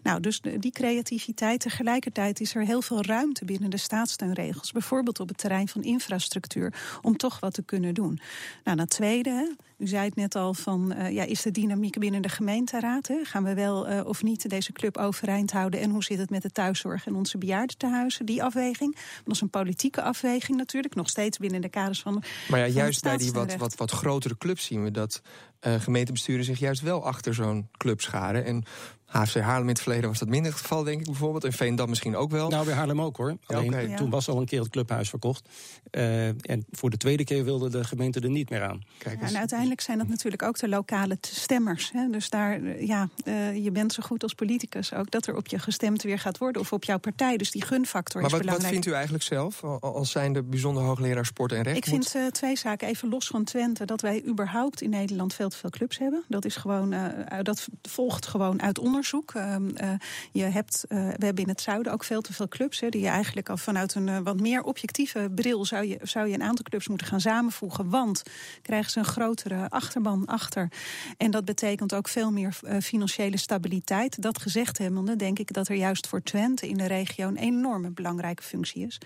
Nou, 0.03 0.19
dus 0.19 0.41
die 0.41 0.71
creativiteit. 0.71 1.59
Tegelijkertijd 1.59 2.39
is 2.39 2.55
er 2.55 2.65
heel 2.65 2.81
veel 2.81 3.03
ruimte 3.03 3.45
binnen 3.45 3.69
de 3.69 3.77
staatssteunregels. 3.77 4.71
Bijvoorbeeld 4.71 5.19
op 5.19 5.27
het 5.27 5.37
terrein 5.37 5.67
van 5.67 5.83
infrastructuur. 5.83 6.99
Om 7.01 7.17
toch 7.17 7.39
wat 7.39 7.53
te 7.53 7.63
kunnen 7.63 7.93
doen. 7.93 8.19
Nou, 8.63 8.77
dat 8.77 8.89
tweede, 8.89 9.55
u 9.79 9.87
zei 9.87 10.05
het 10.05 10.15
net 10.15 10.35
al 10.35 10.53
van, 10.53 10.93
uh, 10.97 11.11
ja, 11.11 11.23
is 11.23 11.41
de 11.41 11.51
dynamiek 11.51 11.99
binnen 11.99 12.21
de 12.21 12.29
gemeenteraad? 12.29 13.07
Hè? 13.07 13.23
Gaan 13.23 13.43
we 13.43 13.53
wel 13.53 13.89
uh, 13.89 14.05
of 14.05 14.23
niet 14.23 14.49
deze 14.49 14.71
club 14.71 14.97
overeind 14.97 15.51
houden? 15.51 15.79
En 15.79 15.89
hoe 15.89 16.03
zit 16.03 16.17
het 16.17 16.29
met 16.29 16.41
de 16.41 16.51
thuiszorg 16.51 17.05
en 17.05 17.15
onze 17.15 17.37
bejaardentehuizen? 17.37 18.25
Die 18.25 18.43
afweging. 18.43 18.95
Dat 19.23 19.35
is 19.35 19.41
een 19.41 19.49
politieke 19.49 20.01
afweging 20.01 20.57
natuurlijk, 20.57 20.95
nog 20.95 21.09
steeds 21.09 21.37
binnen 21.37 21.61
de 21.61 21.69
kaders 21.69 22.01
van. 22.01 22.23
Maar 22.49 22.59
ja, 22.59 22.65
juist 22.65 23.03
bij 23.03 23.17
die 23.17 23.31
wat, 23.31 23.55
wat, 23.55 23.75
wat 23.75 23.91
grotere 23.91 24.37
clubs 24.37 24.65
zien 24.65 24.83
we 24.83 24.91
dat 24.91 25.21
uh, 25.67 25.73
gemeentebesturen 25.79 26.45
zich 26.45 26.59
juist 26.59 26.81
wel 26.81 27.05
achter 27.05 27.33
zo'n 27.33 27.69
club 27.77 28.01
scharen. 28.01 28.45
En 28.45 28.65
HFC 29.09 29.35
Haarlem 29.39 29.67
in 29.67 29.73
het 29.73 29.81
verleden 29.81 30.09
was 30.09 30.19
dat 30.19 30.27
minder 30.27 30.51
het 30.51 30.61
geval, 30.61 30.83
denk 30.83 30.99
ik 30.99 31.05
bijvoorbeeld. 31.05 31.43
En 31.43 31.53
Veendam 31.53 31.89
misschien 31.89 32.15
ook 32.15 32.31
wel. 32.31 32.49
Nou, 32.49 32.65
bij 32.65 32.73
Haarlem 32.73 33.01
ook 33.01 33.17
hoor. 33.17 33.37
Alleen 33.45 33.71
ja, 33.71 33.81
okay. 33.81 33.95
toen 33.95 34.09
was 34.09 34.27
al 34.27 34.39
een 34.39 34.45
keer 34.45 34.59
het 34.59 34.69
clubhuis 34.69 35.09
verkocht. 35.09 35.49
Uh, 35.91 36.27
en 36.27 36.65
voor 36.71 36.89
de 36.89 36.97
tweede 36.97 37.23
keer 37.23 37.43
wilde 37.43 37.69
de 37.69 37.83
gemeente 37.83 38.19
er 38.19 38.29
niet 38.29 38.49
meer 38.49 38.63
aan. 38.63 38.83
Kijk, 38.97 39.21
en 39.21 39.37
uiteindelijk 39.37 39.81
zijn 39.81 39.97
dat 39.97 40.07
natuurlijk 40.07 40.43
ook 40.43 40.59
de 40.59 40.69
lokale 40.69 41.17
stemmers. 41.21 41.91
Hè? 41.93 42.09
Dus 42.09 42.29
daar, 42.29 42.83
ja, 42.83 43.09
uh, 43.25 43.63
je 43.63 43.71
bent 43.71 43.93
zo 43.93 44.03
goed 44.03 44.23
als 44.23 44.33
politicus 44.33 44.93
ook 44.93 45.11
dat 45.11 45.27
er 45.27 45.35
op 45.35 45.47
je 45.47 45.59
gestemd 45.59 46.03
weer 46.03 46.19
gaat 46.19 46.37
worden. 46.37 46.61
Of 46.61 46.73
op 46.73 46.83
jouw 46.83 46.99
partij. 46.99 47.37
Dus 47.37 47.51
die 47.51 47.63
gunfactor 47.65 48.21
maar 48.21 48.29
is 48.29 48.35
wat, 48.35 48.45
belangrijk. 48.45 48.73
wat 48.73 48.83
vindt 48.83 48.87
u 48.87 48.93
eigenlijk 48.93 49.23
zelf 49.23 49.63
als 49.81 50.11
zijnde 50.11 50.43
bijzonder 50.43 50.83
hoogleraar 50.83 51.25
sport 51.25 51.51
en 51.51 51.61
recht? 51.61 51.77
Ik 51.77 51.85
vind 51.85 52.15
uh, 52.15 52.27
twee 52.27 52.57
zaken. 52.57 52.87
Even 52.87 53.09
los 53.09 53.27
van 53.27 53.43
Twente. 53.43 53.85
Dat 53.85 54.01
wij 54.01 54.23
überhaupt 54.25 54.81
in 54.81 54.89
Nederland 54.89 55.33
veel 55.33 55.48
veel 55.55 55.69
clubs 55.69 55.97
hebben. 55.97 56.23
Dat, 56.27 56.45
is 56.45 56.55
gewoon, 56.55 56.95
dat 57.41 57.67
volgt 57.81 58.27
gewoon 58.27 58.61
uit 58.61 58.79
onderzoek. 58.79 59.33
Ehm, 59.33 59.67
Uh, 59.81 59.91
je 60.31 60.43
hebt, 60.43 60.85
uh, 60.89 60.97
we 60.99 61.25
hebben 61.25 61.43
in 61.43 61.49
het 61.49 61.61
zuiden 61.61 61.93
ook 61.93 62.03
veel 62.03 62.21
te 62.21 62.33
veel 62.33 62.47
clubs. 62.47 62.79
Hè, 62.79 62.89
die 62.89 63.01
je 63.01 63.07
eigenlijk 63.07 63.49
al 63.49 63.57
vanuit 63.57 63.95
een 63.95 64.23
wat 64.23 64.39
meer 64.39 64.63
objectieve 64.63 65.31
bril 65.35 65.65
zou 65.65 65.85
je, 65.85 65.99
zou 66.01 66.27
je 66.27 66.33
een 66.33 66.43
aantal 66.43 66.65
clubs 66.69 66.87
moeten 66.87 67.07
gaan 67.07 67.21
samenvoegen. 67.21 67.89
Want 67.89 68.23
krijgen 68.61 68.91
ze 68.91 68.99
een 68.99 69.05
grotere 69.05 69.69
achterban 69.69 70.25
achter. 70.25 70.71
En 71.17 71.31
dat 71.31 71.45
betekent 71.45 71.93
ook 71.93 72.07
veel 72.07 72.31
meer 72.31 72.59
financiële 72.81 73.37
stabiliteit. 73.37 74.21
Dat 74.21 74.41
gezegd 74.41 74.77
hebbende, 74.77 75.15
denk 75.15 75.39
ik 75.39 75.53
dat 75.53 75.67
er 75.67 75.75
juist 75.75 76.07
voor 76.07 76.23
Twente 76.23 76.67
in 76.67 76.77
de 76.77 76.87
regio 76.87 77.27
een 77.27 77.37
enorme 77.37 77.91
belangrijke 77.91 78.43
functie 78.43 78.85
is. 78.85 78.97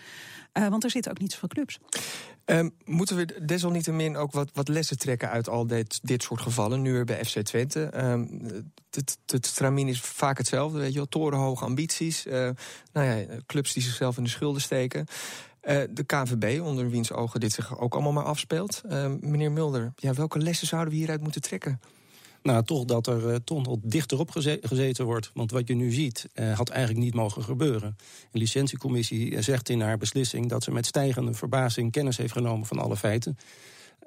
want 0.53 0.83
er 0.83 0.89
zitten 0.89 1.11
ook 1.11 1.19
niet 1.19 1.31
zoveel 1.31 1.47
clubs. 1.47 1.79
Um, 2.45 2.73
moeten 2.85 3.15
we 3.15 3.45
desalniettemin 3.45 4.17
ook 4.17 4.31
wat, 4.31 4.49
wat 4.53 4.67
lessen 4.67 4.97
trekken 4.97 5.29
uit 5.29 5.49
al 5.49 5.67
dit, 5.67 5.99
dit 6.03 6.23
soort 6.23 6.32
gevallen? 6.41 6.81
Nu 6.81 6.91
weer 6.91 7.05
bij 7.05 7.25
FC 7.25 7.39
Twente. 7.39 8.03
Um, 8.03 8.41
het, 8.91 9.17
het 9.25 9.45
stramien 9.45 9.87
is 9.87 10.01
vaak 10.01 10.37
hetzelfde, 10.37 10.79
weet 10.79 10.91
je 10.91 10.97
wel. 10.97 11.07
Torenhoge 11.07 11.65
ambities. 11.65 12.25
Uh, 12.25 12.49
nou 12.93 13.07
ja, 13.07 13.25
clubs 13.45 13.73
die 13.73 13.83
zichzelf 13.83 14.17
in 14.17 14.23
de 14.23 14.29
schulden 14.29 14.61
steken. 14.61 15.05
Uh, 15.63 15.81
de 15.89 16.03
KNVB, 16.03 16.61
onder 16.61 16.89
wiens 16.89 17.11
ogen 17.11 17.39
dit 17.39 17.51
zich 17.51 17.79
ook 17.79 17.93
allemaal 17.93 18.11
maar 18.11 18.23
afspeelt. 18.23 18.81
Uh, 18.85 19.11
meneer 19.19 19.51
Mulder, 19.51 19.93
ja, 19.95 20.13
welke 20.13 20.39
lessen 20.39 20.67
zouden 20.67 20.91
we 20.91 20.99
hieruit 20.99 21.21
moeten 21.21 21.41
trekken? 21.41 21.81
Nou, 22.41 22.63
toch 22.63 22.85
dat 22.85 23.07
er 23.07 23.33
uh, 23.33 23.57
nog 23.61 23.77
dichterop 23.81 24.31
geze 24.31 24.59
gezeten 24.61 25.05
wordt. 25.05 25.31
Want 25.33 25.51
wat 25.51 25.67
je 25.67 25.75
nu 25.75 25.91
ziet, 25.91 26.29
had 26.53 26.69
eigenlijk 26.69 27.05
niet 27.05 27.13
mogen 27.13 27.43
gebeuren. 27.43 27.97
De 28.31 28.39
licentiecommissie 28.39 29.41
zegt 29.41 29.69
in 29.69 29.81
haar 29.81 29.97
beslissing 29.97 30.49
dat 30.49 30.63
ze 30.63 30.71
met 30.71 30.85
stijgende 30.85 31.33
verbazing 31.33 31.91
kennis 31.91 32.17
heeft 32.17 32.33
genomen 32.33 32.65
van 32.67 32.79
alle 32.79 32.97
feiten. 32.97 33.37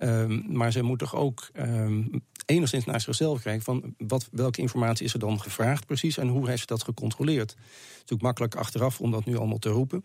Um, 0.00 0.44
maar 0.48 0.72
ze 0.72 0.82
moet 0.82 0.98
toch 0.98 1.14
ook 1.14 1.50
um, 1.54 2.22
enigszins 2.46 2.84
naar 2.84 3.00
zichzelf 3.00 3.42
kijken 3.42 3.62
van 3.62 3.94
wat, 3.98 4.28
welke 4.32 4.60
informatie 4.60 5.04
is 5.04 5.12
er 5.12 5.18
dan 5.18 5.40
gevraagd 5.40 5.86
precies 5.86 6.18
en 6.18 6.28
hoe 6.28 6.48
heeft 6.48 6.60
ze 6.60 6.66
dat 6.66 6.82
gecontroleerd. 6.82 7.50
Het 7.50 7.60
is 7.60 7.94
natuurlijk 7.94 8.22
makkelijk 8.22 8.54
achteraf 8.54 9.00
om 9.00 9.10
dat 9.10 9.24
nu 9.24 9.36
allemaal 9.36 9.58
te 9.58 9.68
roepen. 9.68 10.04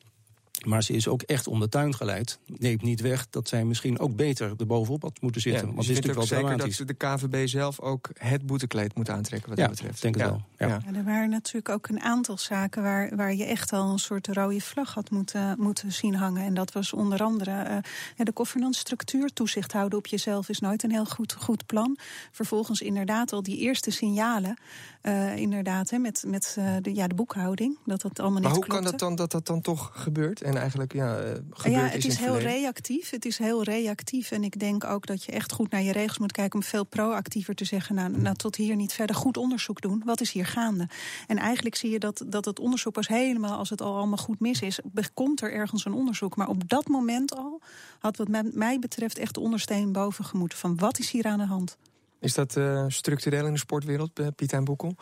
Maar 0.65 0.84
ze 0.84 0.94
is 0.94 1.08
ook 1.08 1.22
echt 1.22 1.48
om 1.48 1.60
de 1.60 1.70
tuin 1.70 1.96
geleid. 1.96 2.39
Neemt 2.46 2.82
niet 2.82 3.01
weg 3.01 3.30
dat 3.30 3.48
zij 3.48 3.65
misschien 3.65 4.00
ook 4.00 4.15
beter 4.15 4.53
erbovenop 4.58 5.01
had 5.01 5.22
moeten 5.22 5.41
zitten. 5.41 5.68
Ja, 5.68 5.74
want 5.74 5.88
het 5.88 5.89
is 5.89 6.01
natuurlijk 6.01 6.30
wel 6.30 6.39
dramatisch. 6.39 6.77
dat 6.77 6.88
de 6.88 6.94
KVB 6.94 7.48
zelf 7.48 7.80
ook 7.80 8.10
het 8.13 8.46
boetekleed 8.46 8.96
moet 8.96 9.10
aantrekken 9.10 9.50
wat 9.50 9.58
ja, 9.58 9.68
dat 9.68 9.75
betreft. 9.75 10.01
denk 10.01 10.15
het 10.15 10.24
ja. 10.24 10.30
wel. 10.30 10.41
Ja. 10.58 10.68
Ja. 10.68 10.82
Ja, 10.86 10.98
er 10.98 11.03
waren 11.03 11.30
natuurlijk 11.30 11.70
ook 11.70 11.88
een 11.88 12.01
aantal 12.01 12.38
zaken 12.38 12.84
waar, 12.84 13.15
waar 13.15 13.34
je 13.34 13.46
echt 13.46 13.74
al 13.74 13.91
een 13.91 14.00
soort 14.00 14.27
rode 14.27 14.62
vlag 14.62 14.94
had 14.94 15.10
moeten, 15.10 15.56
moeten 15.58 15.91
zien 15.91 16.15
hangen. 16.15 16.44
En 16.44 16.53
dat 16.53 16.72
was 16.72 16.94
onder 16.94 17.24
andere 17.24 17.51
uh, 17.51 18.25
de 18.25 18.32
governance-structuur. 18.34 19.34
Toezicht 19.34 19.74
houden 19.74 19.98
op 19.98 20.08
jezelf 20.08 20.50
is 20.50 20.60
nooit 20.60 20.84
een 20.84 20.91
heel 20.91 21.06
goed, 21.06 21.34
goed 21.34 21.65
plan. 21.65 21.98
Vervolgens 22.32 22.82
inderdaad 22.82 23.34
al 23.34 23.44
die 23.44 23.58
eerste 23.58 23.91
signalen. 23.91 24.58
Uh, 25.03 25.36
inderdaad, 25.36 25.89
hè, 25.89 25.98
met, 25.98 26.24
met 26.27 26.56
uh, 26.60 26.75
de, 26.82 26.96
ja, 26.96 27.08
de 27.08 27.15
boekhouding. 27.15 27.77
Dat 27.86 28.01
dat 28.01 28.20
allemaal 28.20 28.41
Maar 28.41 28.51
niet 28.51 28.60
hoe 28.60 28.74
kan 28.74 28.84
dat 28.84 29.00
dan 29.00 29.15
dat 29.15 29.32
dat 29.32 29.46
dan 29.46 29.62
toch 29.62 29.91
gebeurt? 29.94 30.41
En 30.51 30.62
eigenlijk 30.62 30.93
ja, 30.93 31.15
gebeurd 31.49 31.63
Ja, 31.63 31.88
het 31.88 32.06
is 32.06 32.17
heel 32.17 32.34
verleden? 32.34 32.52
reactief. 32.52 33.10
Het 33.10 33.26
is 33.26 33.38
heel 33.38 33.63
reactief. 33.63 34.32
En 34.32 34.43
ik 34.43 34.60
denk 34.60 34.84
ook 34.84 35.06
dat 35.06 35.23
je 35.23 35.32
echt 35.32 35.52
goed 35.52 35.71
naar 35.71 35.82
je 35.82 35.91
regels 35.91 36.17
moet 36.17 36.32
kijken 36.32 36.60
om 36.60 36.65
veel 36.65 36.84
proactiever 36.84 37.56
te 37.56 37.65
zeggen. 37.65 37.95
Nou, 37.95 38.17
nou 38.17 38.36
tot 38.36 38.56
hier 38.56 38.76
niet 38.76 38.93
verder 38.93 39.15
goed 39.15 39.38
onderzoek 39.38 39.82
doen. 39.82 40.02
Wat 40.06 40.21
is 40.21 40.32
hier 40.32 40.45
gaande? 40.45 40.89
En 41.28 41.38
eigenlijk 41.38 41.76
zie 41.76 41.89
je 41.89 41.99
dat, 41.99 42.23
dat 42.26 42.45
het 42.45 42.60
onderzoek 42.60 42.93
pas 42.93 43.08
helemaal, 43.08 43.58
als 43.58 43.69
het 43.69 43.82
al 43.82 43.95
allemaal 43.97 44.17
goed 44.17 44.39
mis 44.39 44.62
is, 44.62 44.80
komt 45.13 45.41
er 45.41 45.54
ergens 45.54 45.86
een 45.86 45.93
onderzoek. 45.93 46.36
Maar 46.36 46.47
op 46.47 46.69
dat 46.69 46.88
moment 46.88 47.36
al 47.36 47.62
had 47.99 48.17
wat 48.17 48.28
mij 48.54 48.80
betreft 48.80 49.17
echt 49.17 49.34
de 49.34 49.39
ondersteen 49.39 49.91
boven 49.91 50.26
gemoeten. 50.26 50.58
Van 50.58 50.78
wat 50.78 50.99
is 50.99 51.12
hier 51.12 51.26
aan 51.26 51.38
de 51.38 51.45
hand? 51.45 51.78
Is 52.21 52.34
dat 52.34 52.55
uh, 52.55 52.86
structureel 52.88 53.45
in 53.45 53.53
de 53.53 53.60
sportwereld, 53.60 54.19
uh, 54.19 54.27
Piet 54.36 54.53
en 54.53 54.63
Boekel? 54.63 54.95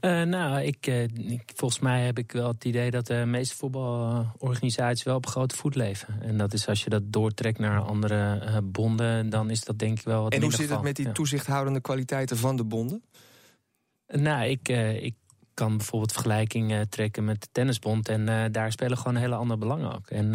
Uh, 0.00 0.22
nou, 0.22 0.60
ik, 0.62 0.86
ik, 0.86 1.52
volgens 1.54 1.80
mij 1.80 2.04
heb 2.04 2.18
ik 2.18 2.32
wel 2.32 2.48
het 2.48 2.64
idee 2.64 2.90
dat 2.90 3.06
de 3.06 3.24
meeste 3.26 3.56
voetbalorganisaties 3.56 5.02
wel 5.02 5.16
op 5.16 5.26
grote 5.26 5.56
voet 5.56 5.74
leven. 5.74 6.22
En 6.22 6.36
dat 6.38 6.52
is 6.52 6.68
als 6.68 6.84
je 6.84 6.90
dat 6.90 7.02
doortrekt 7.04 7.58
naar 7.58 7.80
andere 7.80 8.62
bonden, 8.62 9.30
dan 9.30 9.50
is 9.50 9.64
dat 9.64 9.78
denk 9.78 9.98
ik 9.98 10.04
wel 10.04 10.22
wat 10.22 10.32
En 10.32 10.42
hoe 10.42 10.50
zit 10.50 10.60
geval. 10.60 10.76
het 10.76 10.86
met 10.86 10.96
die 10.96 11.06
ja. 11.06 11.12
toezichthoudende 11.12 11.80
kwaliteiten 11.80 12.36
van 12.36 12.56
de 12.56 12.64
bonden? 12.64 13.02
Nou, 14.06 14.48
ik, 14.48 14.68
ik 15.00 15.14
kan 15.56 15.76
bijvoorbeeld 15.76 16.12
vergelijking 16.12 16.86
trekken 16.88 17.24
met 17.24 17.40
de 17.40 17.48
tennisbond. 17.52 18.08
En 18.08 18.52
daar 18.52 18.72
spelen 18.72 18.98
gewoon 18.98 19.16
hele 19.16 19.34
andere 19.34 19.58
belangen 19.58 19.94
ook. 19.94 20.10
En 20.10 20.30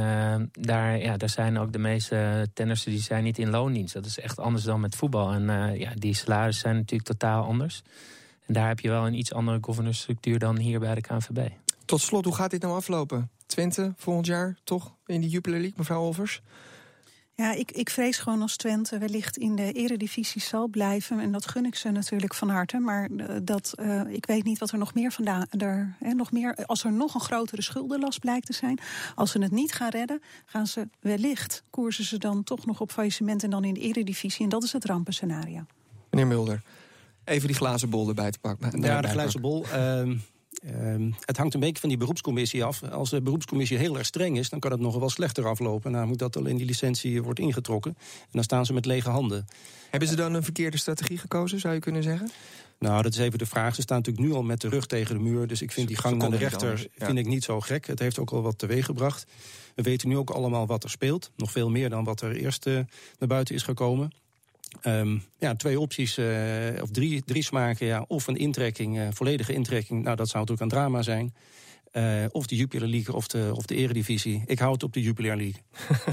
daar, 0.51 0.97
ja, 0.97 1.17
daar 1.17 1.29
zijn 1.29 1.57
ook 1.57 1.71
de 1.71 1.79
meeste 1.79 2.49
tennissen 2.53 2.91
die 2.91 3.01
zijn 3.01 3.23
niet 3.23 3.37
in 3.37 3.49
loondienst. 3.49 3.93
Dat 3.93 4.05
is 4.05 4.19
echt 4.19 4.39
anders 4.39 4.63
dan 4.63 4.79
met 4.79 4.95
voetbal. 4.95 5.31
En 5.31 5.77
ja, 5.79 5.91
die 5.95 6.13
salarissen 6.13 6.61
zijn 6.61 6.75
natuurlijk 6.75 7.09
totaal 7.09 7.43
anders. 7.43 7.81
En 8.45 8.53
daar 8.53 8.67
heb 8.67 8.79
je 8.79 8.89
wel 8.89 9.07
een 9.07 9.17
iets 9.17 9.33
andere 9.33 9.57
governance-structuur 9.61 10.39
dan 10.39 10.57
hier 10.57 10.79
bij 10.79 10.95
de 10.95 11.01
KNVB. 11.01 11.49
Tot 11.85 12.01
slot, 12.01 12.25
hoe 12.25 12.35
gaat 12.35 12.51
dit 12.51 12.61
nou 12.61 12.73
aflopen? 12.73 13.29
Twente 13.45 13.93
volgend 13.97 14.25
jaar 14.25 14.57
toch 14.63 14.93
in 15.05 15.21
de 15.21 15.29
Jupiler 15.29 15.59
League, 15.59 15.77
mevrouw 15.77 16.01
Olvers? 16.01 16.41
Ja, 17.41 17.53
ik, 17.53 17.71
ik 17.71 17.89
vrees 17.89 18.17
gewoon 18.17 18.41
als 18.41 18.55
Twente 18.55 18.97
wellicht 18.97 19.37
in 19.37 19.55
de 19.55 19.71
eredivisie 19.71 20.41
zal 20.41 20.67
blijven. 20.67 21.19
En 21.19 21.31
dat 21.31 21.47
gun 21.47 21.65
ik 21.65 21.75
ze 21.75 21.89
natuurlijk 21.89 22.33
van 22.33 22.49
harte. 22.49 22.79
Maar 22.79 23.09
dat, 23.43 23.73
uh, 23.79 24.01
ik 24.07 24.25
weet 24.25 24.43
niet 24.43 24.59
wat 24.59 24.71
er 24.71 24.77
nog 24.77 24.93
meer 24.93 25.11
vandaan... 25.11 25.45
Er, 25.49 25.95
hè, 25.99 26.13
nog 26.13 26.31
meer, 26.31 26.55
als 26.65 26.83
er 26.83 26.91
nog 26.91 27.13
een 27.13 27.21
grotere 27.21 27.61
schuldenlast 27.61 28.19
blijkt 28.19 28.45
te 28.45 28.53
zijn... 28.53 28.79
als 29.15 29.31
ze 29.31 29.41
het 29.41 29.51
niet 29.51 29.73
gaan 29.73 29.89
redden, 29.89 30.21
gaan 30.45 30.67
ze 30.67 30.87
wellicht... 30.99 31.63
koersen 31.69 32.03
ze 32.03 32.17
dan 32.17 32.43
toch 32.43 32.65
nog 32.65 32.81
op 32.81 32.91
faillissement 32.91 33.43
en 33.43 33.49
dan 33.49 33.63
in 33.63 33.73
de 33.73 33.79
eredivisie. 33.79 34.43
En 34.43 34.49
dat 34.49 34.63
is 34.63 34.71
het 34.71 34.85
rampenscenario. 34.85 35.65
Meneer 36.09 36.27
Mulder, 36.27 36.61
even 37.23 37.47
die 37.47 37.55
glazen 37.55 37.89
bol 37.89 38.07
erbij 38.07 38.31
te 38.31 38.39
pakken. 38.39 38.81
Ja, 38.81 39.01
de 39.01 39.07
glazen 39.07 39.41
bol... 39.41 39.65
Uh, 39.65 40.11
Um, 40.67 41.15
het 41.25 41.37
hangt 41.37 41.53
een 41.53 41.59
beetje 41.59 41.79
van 41.79 41.89
die 41.89 41.97
beroepscommissie 41.97 42.63
af. 42.63 42.83
Als 42.83 43.09
de 43.09 43.21
beroepscommissie 43.21 43.77
heel 43.77 43.97
erg 43.97 44.05
streng 44.05 44.37
is, 44.37 44.49
dan 44.49 44.59
kan 44.59 44.71
het 44.71 44.79
nog 44.79 44.99
wel 44.99 45.09
slechter 45.09 45.47
aflopen. 45.47 46.07
Moet 46.07 46.19
dat 46.19 46.35
al 46.35 46.45
in 46.45 46.57
die 46.57 46.65
licentie 46.65 47.23
wordt 47.23 47.39
ingetrokken. 47.39 47.95
En 47.97 48.29
dan 48.31 48.43
staan 48.43 48.65
ze 48.65 48.73
met 48.73 48.85
lege 48.85 49.09
handen. 49.09 49.47
Hebben 49.89 50.09
ze 50.09 50.15
dan 50.15 50.33
een 50.33 50.43
verkeerde 50.43 50.77
strategie 50.77 51.17
gekozen, 51.17 51.59
zou 51.59 51.73
je 51.73 51.79
kunnen 51.79 52.03
zeggen? 52.03 52.29
Nou, 52.79 53.01
dat 53.01 53.13
is 53.13 53.19
even 53.19 53.39
de 53.39 53.45
vraag. 53.45 53.75
Ze 53.75 53.81
staan 53.81 53.97
natuurlijk 53.97 54.27
nu 54.27 54.33
al 54.33 54.43
met 54.43 54.61
de 54.61 54.69
rug 54.69 54.85
tegen 54.85 55.15
de 55.15 55.21
muur. 55.21 55.47
Dus 55.47 55.61
ik 55.61 55.71
vind 55.71 55.87
die 55.87 55.97
gang 55.97 56.17
naar 56.17 56.29
de 56.29 56.37
rechter 56.37 56.87
ja. 56.97 57.05
vind 57.05 57.17
ik 57.17 57.25
niet 57.25 57.43
zo 57.43 57.59
gek. 57.59 57.87
Het 57.87 57.99
heeft 57.99 58.19
ook 58.19 58.31
al 58.31 58.41
wat 58.41 58.57
teweeg 58.57 58.85
gebracht. 58.85 59.25
We 59.75 59.81
weten 59.81 60.09
nu 60.09 60.17
ook 60.17 60.29
allemaal 60.29 60.67
wat 60.67 60.83
er 60.83 60.89
speelt. 60.89 61.31
Nog 61.35 61.51
veel 61.51 61.69
meer 61.69 61.89
dan 61.89 62.03
wat 62.03 62.21
er 62.21 62.35
eerst 62.35 62.65
uh, 62.67 62.79
naar 63.19 63.29
buiten 63.29 63.55
is 63.55 63.63
gekomen. 63.63 64.11
Um, 64.83 65.23
ja, 65.39 65.55
twee 65.55 65.79
opties, 65.79 66.17
uh, 66.17 66.27
of 66.81 66.89
drie, 66.91 67.23
drie 67.25 67.43
smaken. 67.43 67.85
Ja. 67.85 68.05
Of 68.07 68.27
een 68.27 68.37
intrekking, 68.37 68.97
uh, 68.97 69.07
volledige 69.11 69.53
intrekking. 69.53 70.03
Nou, 70.03 70.15
dat 70.15 70.29
zou 70.29 70.39
natuurlijk 70.39 70.71
een 70.71 70.79
drama 70.79 71.01
zijn. 71.01 71.33
Uh, 71.93 72.25
of 72.31 72.47
de 72.47 72.55
Jupiler 72.55 72.87
League 72.87 73.15
of 73.15 73.27
de, 73.27 73.51
of 73.55 73.65
de 73.65 73.75
Eredivisie. 73.75 74.43
Ik 74.45 74.59
hou 74.59 74.73
het 74.73 74.83
op 74.83 74.93
de 74.93 75.01
Jupiler 75.01 75.37
League. 75.37 75.61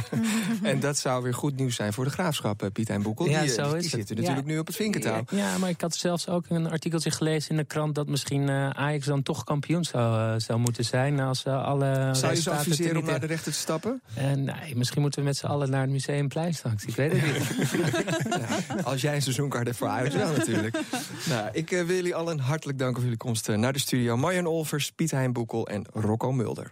en 0.71 0.81
dat 0.81 0.99
zou 0.99 1.23
weer 1.23 1.35
goed 1.35 1.57
nieuws 1.57 1.75
zijn 1.75 1.93
voor 1.93 2.05
de 2.05 2.11
graafschap, 2.11 2.63
uh, 2.63 2.71
Piet 2.71 2.91
en 2.91 3.03
Boekel. 3.03 3.29
Ja, 3.29 3.41
die, 3.41 3.51
zo 3.51 3.69
die 3.69 3.77
is 3.77 3.83
zitten 3.83 4.01
het. 4.01 4.19
natuurlijk 4.19 4.47
nu 4.47 4.59
op 4.59 4.67
het 4.67 4.77
vinkentouw. 4.77 5.25
Ja, 5.31 5.59
maar 5.59 5.71
ik 5.71 5.81
had 5.81 5.95
zelfs 5.95 6.29
ook 6.29 6.45
een 6.49 6.71
artikeltje 6.71 7.11
gelezen 7.11 7.51
in 7.51 7.57
de 7.57 7.65
krant... 7.65 7.95
dat 7.95 8.09
misschien 8.09 8.49
uh, 8.49 8.71
Ajax 8.71 9.07
dan 9.07 9.23
toch 9.23 9.45
kampioen 9.45 9.85
zou, 9.85 10.41
zou 10.41 10.59
moeten 10.59 10.85
zijn... 10.85 11.21
als 11.21 11.47
alle 11.47 12.11
Zou 12.13 12.35
je 12.35 12.41
ze 12.41 12.51
adviseren 12.51 12.97
om 12.97 13.05
naar 13.05 13.21
de 13.21 13.27
rechter 13.27 13.53
te 13.53 13.59
stappen? 13.59 14.03
nee, 14.37 14.77
misschien 14.77 15.01
moeten 15.01 15.21
we 15.21 15.27
met 15.27 15.37
z'n 15.37 15.47
allen 15.47 15.71
naar 15.71 15.81
het 15.81 15.91
Museumplein 15.91 16.55
straks. 16.55 16.85
Ik 16.85 16.97
weet 16.97 17.13
het 17.13 17.23
niet. 17.23 18.85
als 18.85 19.01
jij 19.01 19.15
een 19.15 19.23
seizoenkaart 19.23 19.67
hebt 19.67 19.79
voor 19.79 19.89
Ajax 19.89 20.15
wel 20.15 20.33
natuurlijk. 20.33 20.81
nou, 21.29 21.49
ik 21.53 21.69
wil 21.69 21.87
jullie 21.87 22.15
allen 22.15 22.39
hartelijk 22.39 22.79
danken 22.79 22.97
voor 22.97 23.05
jullie 23.05 23.19
komst 23.19 23.49
naar 23.49 23.73
de 23.73 23.79
studio. 23.79 24.17
Marjan 24.17 24.47
Olvers, 24.47 24.93
Piet 24.93 25.11
Hein 25.11 25.33
Boekel 25.33 25.68
en 25.69 25.85
Rocco 25.93 26.33
Mulder. 26.33 26.71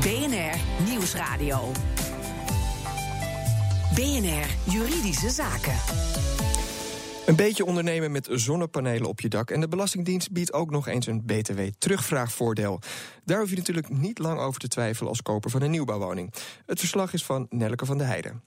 BNR 0.00 0.84
Nieuwsradio. 0.90 1.72
BNR 3.94 4.72
Juridische 4.72 5.30
Zaken. 5.30 5.74
Een 7.26 7.36
beetje 7.36 7.64
ondernemen 7.64 8.12
met 8.12 8.28
zonnepanelen 8.30 9.08
op 9.08 9.20
je 9.20 9.28
dak. 9.28 9.50
En 9.50 9.60
de 9.60 9.68
Belastingdienst 9.68 10.32
biedt 10.32 10.52
ook 10.52 10.70
nog 10.70 10.88
eens 10.88 11.06
een 11.06 11.24
BTW-terugvraagvoordeel. 11.24 12.80
Daar 13.24 13.38
hoef 13.38 13.50
je 13.50 13.56
natuurlijk 13.56 13.88
niet 13.88 14.18
lang 14.18 14.40
over 14.40 14.60
te 14.60 14.68
twijfelen 14.68 15.08
als 15.08 15.22
koper 15.22 15.50
van 15.50 15.62
een 15.62 15.70
nieuwbouwwoning. 15.70 16.32
Het 16.66 16.78
verslag 16.78 17.12
is 17.12 17.24
van 17.24 17.46
Nelke 17.50 17.86
van 17.86 17.98
der 17.98 18.06
Heijden. 18.06 18.42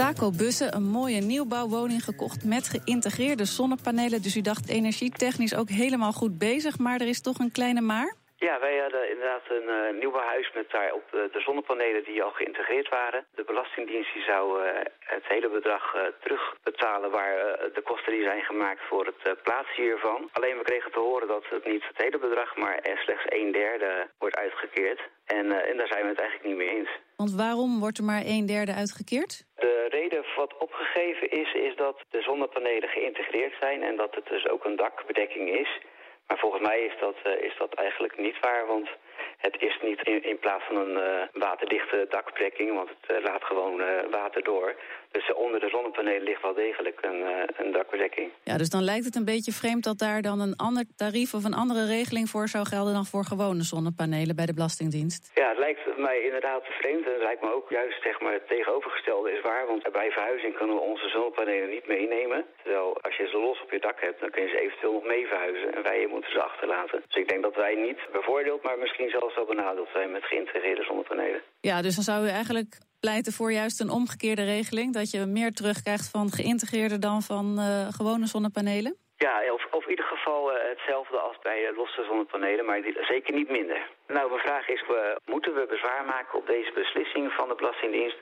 Taco 0.00 0.30
Bussen 0.30 0.74
een 0.74 0.88
mooie 0.88 1.20
nieuwbouwwoning 1.20 2.04
gekocht 2.04 2.44
met 2.44 2.68
geïntegreerde 2.68 3.44
zonnepanelen. 3.44 4.22
Dus 4.22 4.36
u 4.36 4.40
dacht 4.40 4.68
energietechnisch 4.68 5.54
ook 5.54 5.68
helemaal 5.68 6.12
goed 6.12 6.38
bezig, 6.38 6.78
maar 6.78 7.00
er 7.00 7.08
is 7.08 7.20
toch 7.20 7.38
een 7.38 7.50
kleine 7.50 7.80
maar? 7.80 8.14
Ja, 8.48 8.60
wij 8.60 8.78
hadden 8.78 9.10
inderdaad 9.10 9.46
een 9.48 9.68
uh, 9.68 10.00
nieuwbouwhuis 10.00 10.52
met 10.52 10.70
daarop 10.70 11.06
uh, 11.14 11.20
de 11.32 11.40
zonnepanelen 11.40 12.04
die 12.04 12.22
al 12.22 12.30
geïntegreerd 12.30 12.88
waren. 12.88 13.26
De 13.34 13.44
Belastingdienst 13.44 14.12
die 14.12 14.22
zou 14.22 14.44
uh, 14.62 14.66
het 14.98 15.26
hele 15.28 15.48
bedrag 15.48 15.84
terugbetalen 16.22 17.10
waar 17.10 17.36
de 17.74 17.82
kosten 17.82 18.12
die 18.12 18.24
zijn 18.24 18.42
gemaakt 18.42 18.82
voor 18.88 19.04
het 19.06 19.42
plaatsen 19.42 19.82
hiervan. 19.82 20.28
Alleen 20.32 20.58
we 20.58 20.64
kregen 20.64 20.92
te 20.92 20.98
horen 20.98 21.28
dat 21.28 21.44
het 21.48 21.64
niet 21.64 21.86
het 21.86 22.02
hele 22.02 22.18
bedrag, 22.18 22.56
maar 22.56 22.78
er 22.78 22.98
slechts 22.98 23.24
een 23.28 23.52
derde 23.52 24.08
wordt 24.18 24.36
uitgekeerd. 24.36 25.00
En, 25.26 25.66
en 25.68 25.76
daar 25.76 25.92
zijn 25.94 26.02
we 26.02 26.08
het 26.08 26.20
eigenlijk 26.20 26.48
niet 26.48 26.56
mee 26.56 26.76
eens. 26.76 26.90
Want 27.16 27.34
waarom 27.34 27.80
wordt 27.80 27.98
er 27.98 28.04
maar 28.04 28.22
een 28.24 28.46
derde 28.46 28.74
uitgekeerd? 28.74 29.44
De 29.56 29.86
reden 29.88 30.24
wat 30.36 30.56
opgegeven 30.56 31.30
is, 31.30 31.52
is 31.52 31.76
dat 31.76 31.96
de 32.10 32.22
zonnepanelen 32.22 32.88
geïntegreerd 32.88 33.54
zijn 33.60 33.82
en 33.82 33.96
dat 33.96 34.14
het 34.14 34.26
dus 34.26 34.48
ook 34.48 34.64
een 34.64 34.76
dakbedekking 34.76 35.48
is. 35.50 35.80
Maar 36.30 36.38
volgens 36.38 36.62
mij 36.62 36.80
is 36.80 36.92
dat, 37.00 37.16
uh, 37.26 37.42
is 37.42 37.56
dat 37.58 37.74
eigenlijk 37.74 38.18
niet 38.18 38.40
waar, 38.40 38.66
want 38.66 38.88
het 39.36 39.56
is 39.58 39.78
niet 39.82 40.02
in, 40.02 40.22
in 40.24 40.38
plaats 40.38 40.64
van 40.64 40.76
een 40.76 40.96
uh, 40.96 41.42
waterdichte 41.42 42.06
dakbedekking, 42.10 42.74
want 42.74 42.88
het 42.88 43.16
uh, 43.16 43.24
laat 43.24 43.44
gewoon 43.44 43.82
water 44.10 44.42
door. 44.42 44.74
Dus 45.12 45.32
onder 45.34 45.60
de 45.60 45.68
zonnepanelen 45.68 46.22
ligt 46.22 46.42
wel 46.42 46.54
degelijk 46.54 46.98
een, 47.00 47.20
een 47.56 47.72
dakbedekking. 47.72 48.28
Ja, 48.42 48.56
dus 48.56 48.70
dan 48.70 48.82
lijkt 48.82 49.04
het 49.04 49.16
een 49.16 49.24
beetje 49.24 49.52
vreemd 49.52 49.84
dat 49.84 49.98
daar 49.98 50.22
dan 50.22 50.40
een 50.40 50.56
ander 50.56 50.84
tarief 50.96 51.34
of 51.34 51.44
een 51.44 51.54
andere 51.54 51.86
regeling 51.86 52.28
voor 52.28 52.48
zou 52.48 52.64
gelden 52.66 52.94
dan 52.94 53.06
voor 53.12 53.24
gewone 53.24 53.62
zonnepanelen 53.62 54.36
bij 54.36 54.46
de 54.46 54.54
Belastingdienst. 54.54 55.30
Ja, 55.34 55.48
het 55.48 55.58
lijkt 55.58 55.82
mij 55.96 56.18
inderdaad 56.28 56.64
vreemd 56.80 57.04
en 57.06 57.12
het 57.12 57.22
lijkt 57.22 57.42
me 57.42 57.54
ook 57.54 57.70
juist 57.70 58.02
zeg 58.02 58.20
maar, 58.20 58.32
het 58.32 58.48
tegenovergestelde 58.48 59.32
is 59.32 59.40
waar, 59.40 59.66
want 59.66 59.92
bij 59.92 60.10
verhuizing 60.10 60.56
kunnen 60.56 60.76
we 60.76 60.82
onze 60.92 61.08
zonnepanelen 61.08 61.70
niet 61.70 61.86
meenemen. 61.86 62.44
Terwijl 62.62 63.02
als 63.06 63.16
je 63.16 63.26
ze 63.26 63.38
los 63.38 63.62
op 63.62 63.70
je 63.70 63.80
dak 63.80 64.00
hebt, 64.00 64.20
dan 64.20 64.30
kun 64.30 64.42
je 64.42 64.48
ze 64.48 64.60
eventueel 64.60 64.92
nog 64.92 65.04
mee 65.04 65.26
verhuizen 65.26 65.74
en 65.76 65.82
wij 65.82 66.06
moeten 66.10 66.32
ze 66.32 66.42
achterlaten. 66.42 67.02
Dus 67.06 67.16
ik 67.22 67.28
denk 67.28 67.42
dat 67.42 67.54
wij 67.54 67.74
niet 67.74 68.00
bevoordeeld, 68.12 68.62
maar 68.62 68.78
misschien 68.78 69.10
zelfs 69.10 69.34
wel 69.34 69.52
benadeeld 69.54 69.88
zijn 69.92 70.10
met 70.10 70.24
geïntegreerde 70.24 70.84
zonnepanelen. 70.84 71.40
Ja, 71.60 71.82
dus 71.82 71.94
dan 71.94 72.04
zou 72.04 72.24
u 72.24 72.28
eigenlijk 72.28 72.78
pleiten 73.00 73.32
voor 73.32 73.52
juist 73.52 73.80
een 73.80 73.90
omgekeerde 73.90 74.44
regeling, 74.44 74.94
dat 74.94 75.10
je 75.10 75.26
meer 75.26 75.52
terugkrijgt 75.52 76.10
van 76.10 76.30
geïntegreerde 76.30 76.98
dan 76.98 77.22
van 77.22 77.46
uh, 77.58 77.88
gewone 77.98 78.26
zonnepanelen? 78.26 78.96
Ja, 79.16 79.52
of, 79.52 79.66
of 79.70 79.84
in 79.84 79.90
ieder 79.90 80.04
geval 80.04 80.42
uh, 80.52 80.56
hetzelfde 80.74 81.18
als 81.18 81.38
bij 81.42 81.60
uh, 81.62 81.76
losse 81.76 82.04
zonnepanelen, 82.04 82.64
maar 82.64 82.80
zeker 83.00 83.34
niet 83.34 83.50
minder. 83.50 83.80
Nou, 84.06 84.28
mijn 84.30 84.46
vraag 84.46 84.68
is, 84.68 84.84
moeten 85.24 85.54
we 85.54 85.66
bezwaar 85.68 86.04
maken 86.04 86.38
op 86.38 86.46
deze 86.46 86.72
beslissing 86.72 87.32
van 87.32 87.48
de 87.48 87.54
Belastingdienst... 87.54 88.18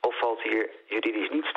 of 0.00 0.18
valt 0.18 0.42
hier 0.42 0.70
juridisch 0.86 1.30
niets 1.30 1.49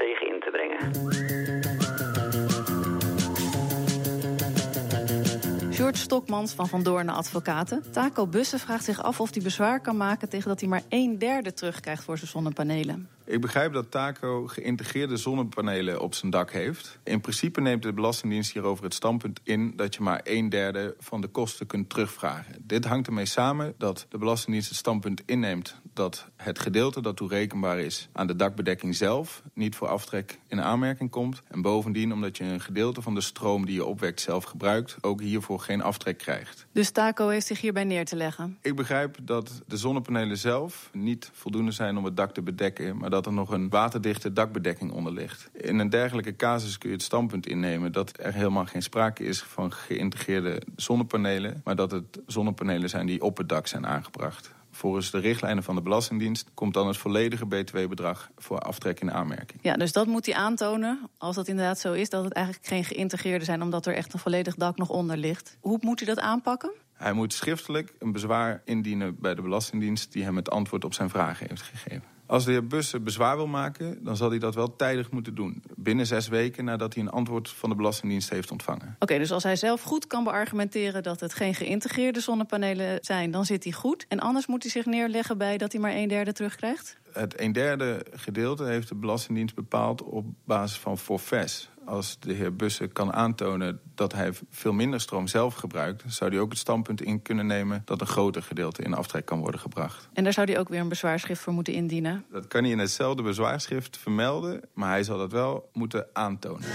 Stokmans 5.95 6.53
van 6.53 6.67
Van 6.67 6.83
Doorn 6.83 7.09
Advocaten. 7.09 7.83
Taco 7.91 8.27
Bussen 8.27 8.59
vraagt 8.59 8.83
zich 8.83 9.03
af 9.03 9.19
of 9.19 9.33
hij 9.33 9.43
bezwaar 9.43 9.79
kan 9.79 9.97
maken 9.97 10.29
tegen 10.29 10.49
dat 10.49 10.59
hij 10.59 10.69
maar 10.69 10.83
een 10.89 11.17
derde 11.17 11.53
terugkrijgt 11.53 12.03
voor 12.03 12.17
zijn 12.17 12.29
zonnepanelen. 12.29 13.07
Ik 13.33 13.41
begrijp 13.41 13.73
dat 13.73 13.91
Taco 13.91 14.47
geïntegreerde 14.47 15.17
zonnepanelen 15.17 16.01
op 16.01 16.13
zijn 16.13 16.31
dak 16.31 16.51
heeft. 16.51 16.99
In 17.03 17.21
principe 17.21 17.61
neemt 17.61 17.83
de 17.83 17.93
Belastingdienst 17.93 18.53
hierover 18.53 18.83
het 18.83 18.93
standpunt 18.93 19.39
in 19.43 19.73
dat 19.75 19.95
je 19.95 20.01
maar 20.01 20.21
een 20.23 20.49
derde 20.49 20.95
van 20.99 21.21
de 21.21 21.27
kosten 21.27 21.65
kunt 21.65 21.89
terugvragen. 21.89 22.55
Dit 22.59 22.85
hangt 22.85 23.07
ermee 23.07 23.25
samen 23.25 23.73
dat 23.77 24.05
de 24.09 24.17
Belastingdienst 24.17 24.69
het 24.69 24.77
standpunt 24.77 25.21
inneemt 25.25 25.81
dat 25.93 26.27
het 26.35 26.59
gedeelte 26.59 27.01
dat 27.01 27.17
toerekenbaar 27.17 27.79
is 27.79 28.09
aan 28.11 28.27
de 28.27 28.35
dakbedekking 28.35 28.95
zelf 28.95 29.41
niet 29.53 29.75
voor 29.75 29.87
aftrek 29.87 30.39
in 30.47 30.61
aanmerking 30.61 31.09
komt. 31.09 31.41
En 31.47 31.61
bovendien 31.61 32.13
omdat 32.13 32.37
je 32.37 32.43
een 32.43 32.61
gedeelte 32.61 33.01
van 33.01 33.15
de 33.15 33.21
stroom 33.21 33.65
die 33.65 33.75
je 33.75 33.85
opwekt 33.85 34.21
zelf 34.21 34.43
gebruikt, 34.43 34.97
ook 35.01 35.21
hiervoor 35.21 35.59
geen 35.59 35.81
aftrek 35.81 36.17
krijgt. 36.17 36.65
Dus 36.71 36.91
Taco 36.91 37.27
heeft 37.27 37.45
zich 37.45 37.61
hierbij 37.61 37.83
neer 37.83 38.05
te 38.05 38.15
leggen? 38.15 38.57
Ik 38.61 38.75
begrijp 38.75 39.17
dat 39.21 39.61
de 39.67 39.77
zonnepanelen 39.77 40.37
zelf 40.37 40.89
niet 40.91 41.29
voldoende 41.33 41.71
zijn 41.71 41.97
om 41.97 42.05
het 42.05 42.17
dak 42.17 42.33
te 42.33 42.41
bedekken, 42.41 42.97
maar 42.97 43.09
dat 43.09 43.22
er 43.25 43.33
nog 43.33 43.49
een 43.49 43.69
waterdichte 43.69 44.33
dakbedekking 44.33 44.91
onder 44.91 45.13
ligt. 45.13 45.49
In 45.53 45.79
een 45.79 45.89
dergelijke 45.89 46.35
casus 46.35 46.77
kun 46.77 46.89
je 46.89 46.95
het 46.95 47.03
standpunt 47.03 47.47
innemen 47.47 47.91
dat 47.91 48.11
er 48.19 48.33
helemaal 48.33 48.65
geen 48.65 48.81
sprake 48.81 49.23
is 49.23 49.41
van 49.41 49.73
geïntegreerde 49.73 50.61
zonnepanelen, 50.75 51.61
maar 51.63 51.75
dat 51.75 51.91
het 51.91 52.19
zonnepanelen 52.27 52.89
zijn 52.89 53.05
die 53.05 53.21
op 53.21 53.37
het 53.37 53.49
dak 53.49 53.67
zijn 53.67 53.87
aangebracht. 53.87 54.51
Volgens 54.71 55.11
de 55.11 55.19
richtlijnen 55.19 55.63
van 55.63 55.75
de 55.75 55.81
Belastingdienst 55.81 56.49
komt 56.53 56.73
dan 56.73 56.87
het 56.87 56.97
volledige 56.97 57.45
btw-bedrag 57.45 58.29
voor 58.37 58.59
aftrek 58.59 58.99
in 58.99 59.11
aanmerking. 59.11 59.59
Ja, 59.61 59.75
dus 59.75 59.91
dat 59.91 60.07
moet 60.07 60.25
hij 60.25 60.35
aantonen, 60.35 61.09
als 61.17 61.35
dat 61.35 61.47
inderdaad 61.47 61.79
zo 61.79 61.93
is, 61.93 62.09
dat 62.09 62.23
het 62.23 62.33
eigenlijk 62.33 62.65
geen 62.65 62.83
geïntegreerde 62.83 63.45
zijn, 63.45 63.61
omdat 63.61 63.85
er 63.85 63.95
echt 63.95 64.13
een 64.13 64.19
volledig 64.19 64.55
dak 64.55 64.77
nog 64.77 64.89
onder 64.89 65.17
ligt. 65.17 65.57
Hoe 65.59 65.77
moet 65.81 65.99
hij 65.99 66.07
dat 66.07 66.23
aanpakken? 66.23 66.71
Hij 66.93 67.13
moet 67.13 67.33
schriftelijk 67.33 67.93
een 67.99 68.11
bezwaar 68.11 68.61
indienen 68.65 69.15
bij 69.19 69.35
de 69.35 69.41
Belastingdienst 69.41 70.11
die 70.11 70.23
hem 70.23 70.35
het 70.35 70.49
antwoord 70.49 70.85
op 70.85 70.93
zijn 70.93 71.09
vragen 71.09 71.47
heeft 71.49 71.61
gegeven. 71.61 72.12
Als 72.33 72.45
de 72.45 72.51
heer 72.51 72.67
Bussen 72.67 73.03
bezwaar 73.03 73.35
wil 73.35 73.47
maken, 73.47 74.03
dan 74.03 74.17
zal 74.17 74.29
hij 74.29 74.39
dat 74.39 74.55
wel 74.55 74.75
tijdig 74.75 75.11
moeten 75.11 75.35
doen. 75.35 75.63
Binnen 75.75 76.05
zes 76.05 76.27
weken 76.27 76.65
nadat 76.65 76.93
hij 76.93 77.03
een 77.03 77.09
antwoord 77.09 77.49
van 77.49 77.69
de 77.69 77.75
Belastingdienst 77.75 78.29
heeft 78.29 78.51
ontvangen. 78.51 78.95
Oké, 78.99 79.17
dus 79.17 79.31
als 79.31 79.43
hij 79.43 79.55
zelf 79.55 79.81
goed 79.81 80.07
kan 80.07 80.23
beargumenteren 80.23 81.03
dat 81.03 81.19
het 81.19 81.33
geen 81.33 81.55
geïntegreerde 81.55 82.19
zonnepanelen 82.19 82.97
zijn, 83.01 83.31
dan 83.31 83.45
zit 83.45 83.63
hij 83.63 83.73
goed. 83.73 84.05
En 84.07 84.19
anders 84.19 84.47
moet 84.47 84.61
hij 84.61 84.71
zich 84.71 84.85
neerleggen 84.85 85.37
bij 85.37 85.57
dat 85.57 85.71
hij 85.71 85.81
maar 85.81 85.93
een 85.93 86.07
derde 86.07 86.31
terugkrijgt? 86.31 86.97
Het 87.13 87.39
een 87.39 87.51
derde 87.51 88.05
gedeelte 88.13 88.63
heeft 88.63 88.87
de 88.87 88.95
Belastingdienst 88.95 89.55
bepaald 89.55 90.03
op 90.03 90.25
basis 90.45 90.77
van 90.77 90.97
forfaits. 90.97 91.69
Als 91.85 92.19
de 92.19 92.33
heer 92.33 92.55
Bussen 92.55 92.91
kan 92.91 93.13
aantonen 93.13 93.79
dat 93.95 94.13
hij 94.13 94.31
veel 94.49 94.73
minder 94.73 95.01
stroom 95.01 95.27
zelf 95.27 95.53
gebruikt, 95.53 96.03
zou 96.07 96.31
hij 96.31 96.39
ook 96.39 96.49
het 96.49 96.59
standpunt 96.59 97.01
in 97.01 97.21
kunnen 97.21 97.45
nemen 97.45 97.81
dat 97.85 98.01
een 98.01 98.07
groter 98.07 98.43
gedeelte 98.43 98.81
in 98.81 98.93
aftrek 98.93 99.25
kan 99.25 99.39
worden 99.39 99.59
gebracht. 99.59 100.09
En 100.13 100.23
daar 100.23 100.33
zou 100.33 100.51
hij 100.51 100.59
ook 100.59 100.69
weer 100.69 100.79
een 100.79 100.89
bezwaarschrift 100.89 101.41
voor 101.41 101.53
moeten 101.53 101.73
indienen? 101.73 102.25
Dat 102.31 102.47
kan 102.47 102.63
hij 102.63 102.71
in 102.71 102.79
hetzelfde 102.79 103.23
bezwaarschrift 103.23 103.97
vermelden, 103.97 104.61
maar 104.73 104.89
hij 104.89 105.03
zal 105.03 105.17
dat 105.17 105.31
wel 105.31 105.69
moeten 105.73 106.07
aantonen. 106.13 106.69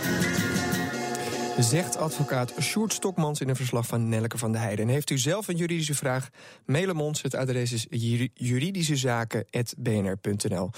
Zegt 1.59 1.97
advocaat 1.97 2.53
Sjoerd 2.61 2.93
Stokmans 2.93 3.41
in 3.41 3.49
een 3.49 3.57
verslag 3.57 3.87
van 3.87 4.09
Nelke 4.09 4.39
van 4.39 4.53
der 4.53 4.61
Heijden. 4.61 4.87
En 4.87 4.93
heeft 4.93 5.11
u 5.11 5.19
zelf 5.19 5.49
een 5.49 5.57
juridische 5.57 5.95
vraag? 5.95 6.29
Mail 6.67 6.89
hem 6.89 7.01
ons. 7.01 7.23
Het 7.23 7.35
adres 7.35 7.73
is 7.73 7.87
juridischezaken.bnr.nl. 8.35 10.71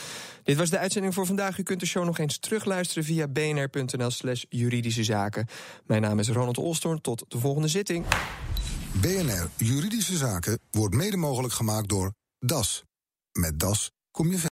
Dit 0.42 0.56
was 0.56 0.70
de 0.70 0.78
uitzending 0.78 1.14
voor 1.14 1.26
vandaag. 1.26 1.58
U 1.58 1.62
kunt 1.62 1.80
de 1.80 1.86
show 1.86 2.04
nog 2.04 2.18
eens 2.18 2.38
terugluisteren 2.38 3.04
via 3.04 3.28
bnr.nl 3.28 4.10
slash 4.10 4.44
juridische 4.48 5.04
zaken. 5.04 5.46
Mijn 5.86 6.02
naam 6.02 6.18
is 6.18 6.28
Ronald 6.28 6.58
Olstorn. 6.58 7.00
Tot 7.00 7.24
de 7.28 7.38
volgende 7.38 7.68
zitting. 7.68 8.06
BNR 8.92 9.48
Juridische 9.56 10.16
Zaken 10.16 10.58
wordt 10.70 10.94
mede 10.94 11.16
mogelijk 11.16 11.52
gemaakt 11.52 11.88
door 11.88 12.12
DAS. 12.38 12.84
Met 13.32 13.60
DAS 13.60 13.90
kom 14.10 14.30
je 14.30 14.38
verder. 14.38 14.48